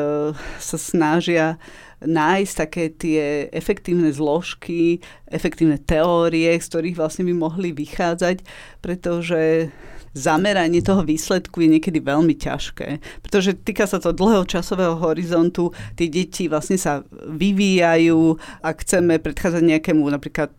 sa 0.63 0.79
snažia 0.79 1.59
nájsť 2.03 2.55
také 2.55 2.85
tie 2.91 3.23
efektívne 3.55 4.11
zložky, 4.11 4.99
efektívne 5.31 5.79
teórie, 5.79 6.51
z 6.59 6.67
ktorých 6.67 6.99
vlastne 6.99 7.27
by 7.31 7.35
mohli 7.35 7.71
vychádzať, 7.71 8.43
pretože 8.83 9.71
zameranie 10.13 10.85
toho 10.85 11.03
výsledku 11.05 11.65
je 11.65 11.69
niekedy 11.79 11.99
veľmi 12.01 12.37
ťažké, 12.37 13.01
pretože 13.25 13.57
týka 13.57 13.89
sa 13.89 13.97
to 13.99 14.13
dlhého 14.13 14.45
časového 14.45 14.97
horizontu, 15.01 15.73
tie 15.97 16.09
deti 16.09 16.49
vlastne 16.49 16.77
sa 16.77 17.05
vyvíjajú, 17.13 18.37
ak 18.61 18.77
chceme 18.85 19.17
predchádzať 19.21 19.63
nejakému 19.65 20.05
napríklad 20.05 20.53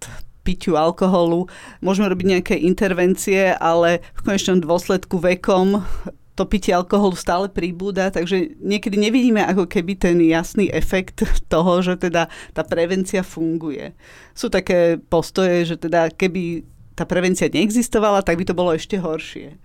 piťu 0.44 0.76
alkoholu. 0.76 1.48
Môžeme 1.80 2.12
robiť 2.12 2.28
nejaké 2.28 2.56
intervencie, 2.60 3.56
ale 3.56 4.04
v 4.20 4.22
konečnom 4.28 4.60
dôsledku 4.60 5.16
vekom 5.18 5.80
to 6.34 6.50
pitie 6.50 6.74
alkoholu 6.74 7.14
stále 7.14 7.46
pribúda, 7.46 8.10
takže 8.10 8.58
niekedy 8.58 8.98
nevidíme 8.98 9.46
ako 9.46 9.70
keby 9.70 9.94
ten 9.94 10.18
jasný 10.18 10.66
efekt 10.74 11.22
toho, 11.54 11.86
že 11.86 11.94
teda 12.02 12.26
tá 12.58 12.66
prevencia 12.66 13.22
funguje. 13.22 13.94
Sú 14.34 14.50
také 14.50 14.98
postoje, 14.98 15.62
že 15.70 15.76
teda 15.78 16.10
keby 16.10 16.66
tá 16.94 17.10
prevencia 17.10 17.50
neexistovala, 17.50 18.22
tak 18.22 18.38
by 18.38 18.46
to 18.46 18.54
bolo 18.54 18.74
ešte 18.74 19.02
horšie. 19.02 19.58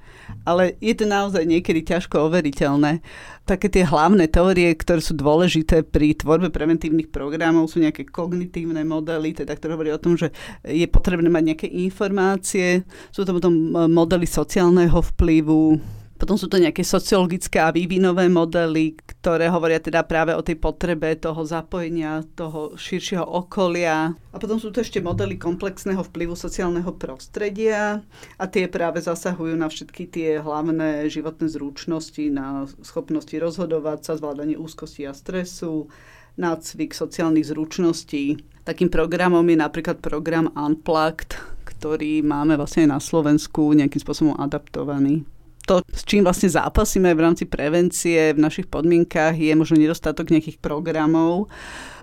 Ale 0.45 0.77
je 0.81 0.93
to 0.93 1.09
naozaj 1.09 1.45
niekedy 1.45 1.81
ťažko 1.85 2.29
overiteľné. 2.29 3.01
Také 3.49 3.73
tie 3.73 3.85
hlavné 3.85 4.29
teórie, 4.29 4.69
ktoré 4.77 5.01
sú 5.01 5.17
dôležité 5.17 5.85
pri 5.85 6.12
tvorbe 6.12 6.53
preventívnych 6.53 7.09
programov, 7.09 7.73
sú 7.73 7.81
nejaké 7.81 8.05
kognitívne 8.05 8.85
modely, 8.85 9.33
teda, 9.33 9.57
ktoré 9.57 9.73
hovorí 9.77 9.91
o 9.93 10.01
tom, 10.01 10.21
že 10.21 10.33
je 10.64 10.85
potrebné 10.85 11.33
mať 11.33 11.43
nejaké 11.53 11.69
informácie. 11.69 12.85
Sú 13.09 13.25
to 13.25 13.33
potom 13.37 13.73
modely 13.88 14.29
sociálneho 14.29 15.01
vplyvu, 15.17 15.81
potom 16.18 16.35
sú 16.35 16.50
to 16.50 16.59
nejaké 16.59 16.83
sociologické 16.83 17.62
a 17.62 17.70
vývinové 17.70 18.26
modely, 18.26 18.98
ktoré 18.98 19.46
hovoria 19.46 19.78
teda 19.78 20.02
práve 20.02 20.35
o 20.35 20.42
tej 20.42 20.59
potrebe 20.59 21.14
toho 21.14 21.46
zapojenia, 21.46 22.26
toho 22.35 22.74
širšieho 22.74 23.22
okolia. 23.22 24.18
A 24.35 24.37
potom 24.42 24.59
sú 24.59 24.74
to 24.74 24.83
ešte 24.83 24.98
modely 24.98 25.38
komplexného 25.38 26.02
vplyvu 26.02 26.35
sociálneho 26.35 26.90
prostredia 26.98 28.02
a 28.35 28.44
tie 28.50 28.66
práve 28.66 28.98
zasahujú 28.98 29.54
na 29.54 29.70
všetky 29.70 30.11
tie 30.11 30.28
hlavné 30.42 31.07
životné 31.07 31.46
zručnosti, 31.46 32.24
na 32.35 32.66
schopnosti 32.83 33.33
rozhodovať 33.38 34.02
sa, 34.02 34.18
zvládanie 34.18 34.59
úzkosti 34.59 35.07
a 35.07 35.14
stresu, 35.14 35.87
nácvik 36.35 36.98
sociálnych 36.98 37.46
zručností. 37.46 38.42
Takým 38.66 38.90
programom 38.90 39.46
je 39.46 39.54
napríklad 39.54 40.02
program 40.02 40.50
Unplugged, 40.59 41.38
ktorý 41.62 42.26
máme 42.26 42.59
vlastne 42.59 42.90
na 42.90 42.98
Slovensku 42.98 43.70
nejakým 43.70 44.02
spôsobom 44.02 44.35
adaptovaný 44.35 45.22
to, 45.68 45.85
s 45.92 46.02
čím 46.09 46.24
vlastne 46.24 46.48
zápasíme 46.48 47.12
v 47.12 47.20
rámci 47.20 47.44
prevencie 47.44 48.33
v 48.33 48.40
našich 48.40 48.72
podmienkách, 48.72 49.37
je 49.37 49.52
možno 49.52 49.76
nedostatok 49.76 50.33
nejakých 50.33 50.57
programov. 50.64 51.52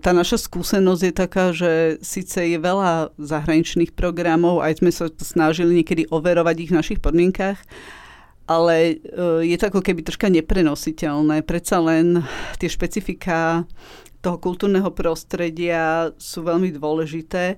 Tá 0.06 0.14
naša 0.14 0.38
skúsenosť 0.46 1.02
je 1.02 1.14
taká, 1.18 1.46
že 1.50 1.98
síce 2.06 2.38
je 2.46 2.62
veľa 2.62 3.18
zahraničných 3.18 3.98
programov, 3.98 4.62
aj 4.62 4.86
sme 4.86 4.94
sa 4.94 5.10
snažili 5.10 5.82
niekedy 5.82 6.06
overovať 6.14 6.56
ich 6.62 6.70
v 6.70 6.78
našich 6.78 7.00
podmienkách, 7.02 7.58
ale 8.46 9.02
e, 9.02 9.50
je 9.50 9.58
to 9.58 9.74
ako 9.74 9.82
keby 9.82 10.06
troška 10.06 10.30
neprenositeľné. 10.30 11.42
Predsa 11.42 11.82
len 11.82 12.22
tie 12.62 12.70
špecifika 12.70 13.66
toho 14.22 14.38
kultúrneho 14.38 14.94
prostredia 14.94 16.14
sú 16.22 16.46
veľmi 16.46 16.70
dôležité 16.78 17.58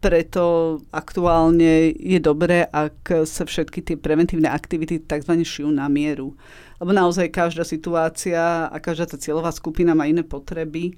preto 0.00 0.80
aktuálne 0.90 1.92
je 1.92 2.18
dobré, 2.18 2.64
ak 2.64 3.28
sa 3.28 3.44
všetky 3.44 3.84
tie 3.84 3.96
preventívne 4.00 4.48
aktivity 4.48 4.96
tzv. 5.04 5.44
šijú 5.44 5.68
na 5.68 5.86
mieru. 5.92 6.32
Lebo 6.80 6.96
naozaj 6.96 7.28
každá 7.28 7.68
situácia 7.68 8.72
a 8.72 8.76
každá 8.80 9.12
tá 9.12 9.20
cieľová 9.20 9.52
skupina 9.52 9.92
má 9.92 10.08
iné 10.08 10.24
potreby 10.24 10.96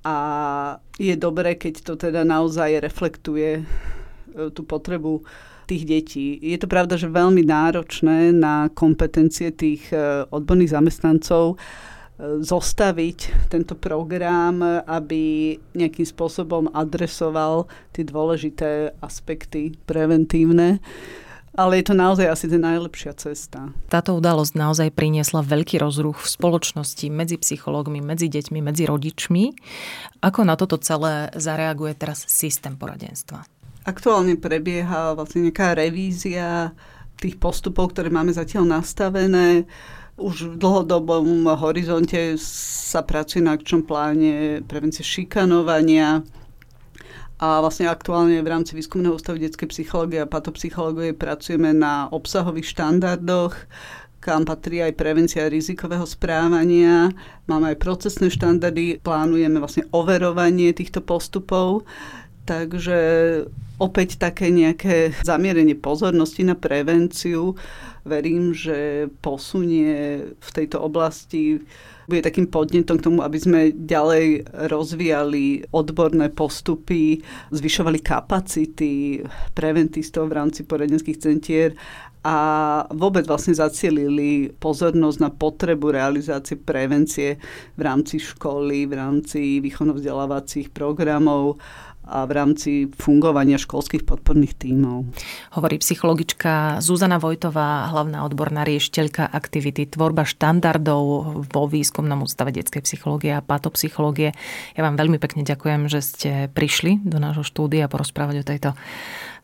a 0.00 0.16
je 0.96 1.12
dobré, 1.20 1.60
keď 1.60 1.84
to 1.84 1.94
teda 2.00 2.24
naozaj 2.24 2.80
reflektuje 2.80 3.60
e, 3.60 3.62
tú 4.56 4.64
potrebu 4.64 5.20
tých 5.68 5.84
detí. 5.84 6.40
Je 6.40 6.56
to 6.56 6.64
pravda, 6.64 6.96
že 6.96 7.12
veľmi 7.12 7.44
náročné 7.44 8.32
na 8.32 8.72
kompetencie 8.72 9.52
tých 9.52 9.92
e, 9.92 10.24
odborných 10.32 10.72
zamestnancov, 10.72 11.60
zostaviť 12.18 13.48
tento 13.48 13.78
program, 13.78 14.82
aby 14.84 15.54
nejakým 15.78 16.06
spôsobom 16.06 16.66
adresoval 16.74 17.70
tie 17.94 18.02
dôležité 18.02 18.90
aspekty 18.98 19.78
preventívne. 19.86 20.82
Ale 21.58 21.82
je 21.82 21.90
to 21.90 21.94
naozaj 21.98 22.26
asi 22.30 22.46
tá 22.46 22.54
najlepšia 22.54 23.18
cesta. 23.18 23.74
Táto 23.90 24.14
udalosť 24.14 24.54
naozaj 24.54 24.94
priniesla 24.94 25.42
veľký 25.42 25.82
rozruch 25.82 26.22
v 26.22 26.30
spoločnosti 26.30 27.06
medzi 27.10 27.34
psychológmi, 27.34 27.98
medzi 27.98 28.30
deťmi, 28.30 28.62
medzi 28.62 28.86
rodičmi. 28.86 29.44
Ako 30.22 30.46
na 30.46 30.54
toto 30.54 30.78
celé 30.78 31.34
zareaguje 31.34 31.98
teraz 31.98 32.22
systém 32.30 32.78
poradenstva? 32.78 33.42
Aktuálne 33.82 34.38
prebieha 34.38 35.18
vlastne 35.18 35.50
nejaká 35.50 35.74
revízia 35.74 36.70
tých 37.18 37.34
postupov, 37.42 37.90
ktoré 37.90 38.14
máme 38.14 38.30
zatiaľ 38.30 38.78
nastavené 38.78 39.66
už 40.18 40.54
v 40.54 40.54
dlhodobom 40.58 41.46
horizonte 41.54 42.34
sa 42.42 43.06
pracuje 43.06 43.40
na 43.40 43.54
akčnom 43.54 43.86
pláne 43.86 44.60
prevencie 44.66 45.06
šikanovania 45.06 46.26
a 47.38 47.62
vlastne 47.62 47.86
aktuálne 47.86 48.42
v 48.42 48.50
rámci 48.50 48.74
Výskumného 48.74 49.14
ústavu 49.14 49.38
detskej 49.38 49.70
psychológie 49.70 50.18
a 50.18 50.26
patopsychológie 50.26 51.14
pracujeme 51.14 51.70
na 51.70 52.10
obsahových 52.10 52.74
štandardoch, 52.74 53.54
kam 54.18 54.42
patrí 54.42 54.82
aj 54.82 54.98
prevencia 54.98 55.46
rizikového 55.46 56.02
správania. 56.02 57.14
Máme 57.46 57.72
aj 57.72 57.78
procesné 57.78 58.26
štandardy, 58.26 58.98
plánujeme 58.98 59.62
vlastne 59.62 59.86
overovanie 59.94 60.74
týchto 60.74 60.98
postupov. 60.98 61.86
Takže 62.42 62.98
opäť 63.78 64.18
také 64.18 64.50
nejaké 64.50 65.14
zamierenie 65.22 65.78
pozornosti 65.78 66.42
na 66.42 66.58
prevenciu. 66.58 67.54
Verím, 68.08 68.56
že 68.56 69.06
posunie 69.20 70.24
v 70.32 70.50
tejto 70.56 70.80
oblasti 70.80 71.60
bude 72.08 72.24
takým 72.24 72.48
podnetom 72.48 72.96
k 72.96 73.04
tomu, 73.04 73.20
aby 73.20 73.36
sme 73.36 73.60
ďalej 73.76 74.48
rozvíjali 74.72 75.68
odborné 75.76 76.32
postupy, 76.32 77.20
zvyšovali 77.52 78.00
kapacity 78.00 79.20
preventistov 79.52 80.32
v 80.32 80.36
rámci 80.40 80.64
poradenských 80.64 81.20
centier 81.20 81.76
a 82.24 82.36
vôbec 82.96 83.28
vlastne 83.28 83.54
zacielili 83.54 84.50
pozornosť 84.56 85.18
na 85.20 85.30
potrebu 85.30 85.94
realizácie 85.94 86.58
prevencie 86.58 87.38
v 87.78 87.80
rámci 87.80 88.18
školy, 88.18 88.90
v 88.90 88.94
rámci 88.98 89.40
výchovno-vzdelávacích 89.62 90.72
programov 90.74 91.60
a 92.08 92.24
v 92.24 92.32
rámci 92.32 92.70
fungovania 92.88 93.60
školských 93.60 94.08
podporných 94.08 94.56
tímov. 94.56 95.12
Hovorí 95.54 95.76
psychologička 95.78 96.80
Zuzana 96.80 97.20
Vojtová, 97.20 97.92
hlavná 97.92 98.24
odborná 98.24 98.64
riešiteľka 98.64 99.28
aktivity 99.28 99.84
tvorba 99.84 100.24
štandardov 100.24 101.04
vo 101.44 101.62
výskumnom 101.68 102.24
ústave 102.24 102.56
detskej 102.56 102.82
psychológie 102.88 103.36
a 103.36 103.44
patopsychológie. 103.44 104.32
Ja 104.72 104.82
vám 104.82 104.96
veľmi 104.96 105.20
pekne 105.20 105.44
ďakujem, 105.44 105.92
že 105.92 106.00
ste 106.00 106.30
prišli 106.48 107.04
do 107.04 107.20
nášho 107.20 107.44
štúdia 107.44 107.92
porozprávať 107.92 108.36
o 108.40 108.48
tejto 108.48 108.70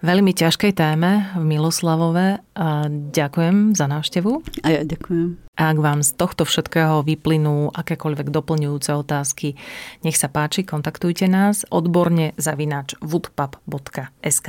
veľmi 0.03 0.33
ťažkej 0.35 0.73
téme 0.75 1.31
v 1.37 1.45
Miloslavove. 1.45 2.41
A 2.55 2.89
ďakujem 2.91 3.77
za 3.77 3.87
návštevu. 3.87 4.43
A 4.65 4.69
ja 4.71 4.83
ďakujem. 4.83 5.39
Ak 5.55 5.79
vám 5.79 6.03
z 6.03 6.19
tohto 6.19 6.43
všetkého 6.43 7.07
vyplynú 7.07 7.71
akékoľvek 7.71 8.35
doplňujúce 8.35 8.91
otázky, 8.91 9.55
nech 10.03 10.19
sa 10.19 10.27
páči, 10.27 10.67
kontaktujte 10.67 11.31
nás 11.31 11.63
odborne 11.71 12.35
zavinač 12.35 12.99
woodpub.sk. 12.99 14.49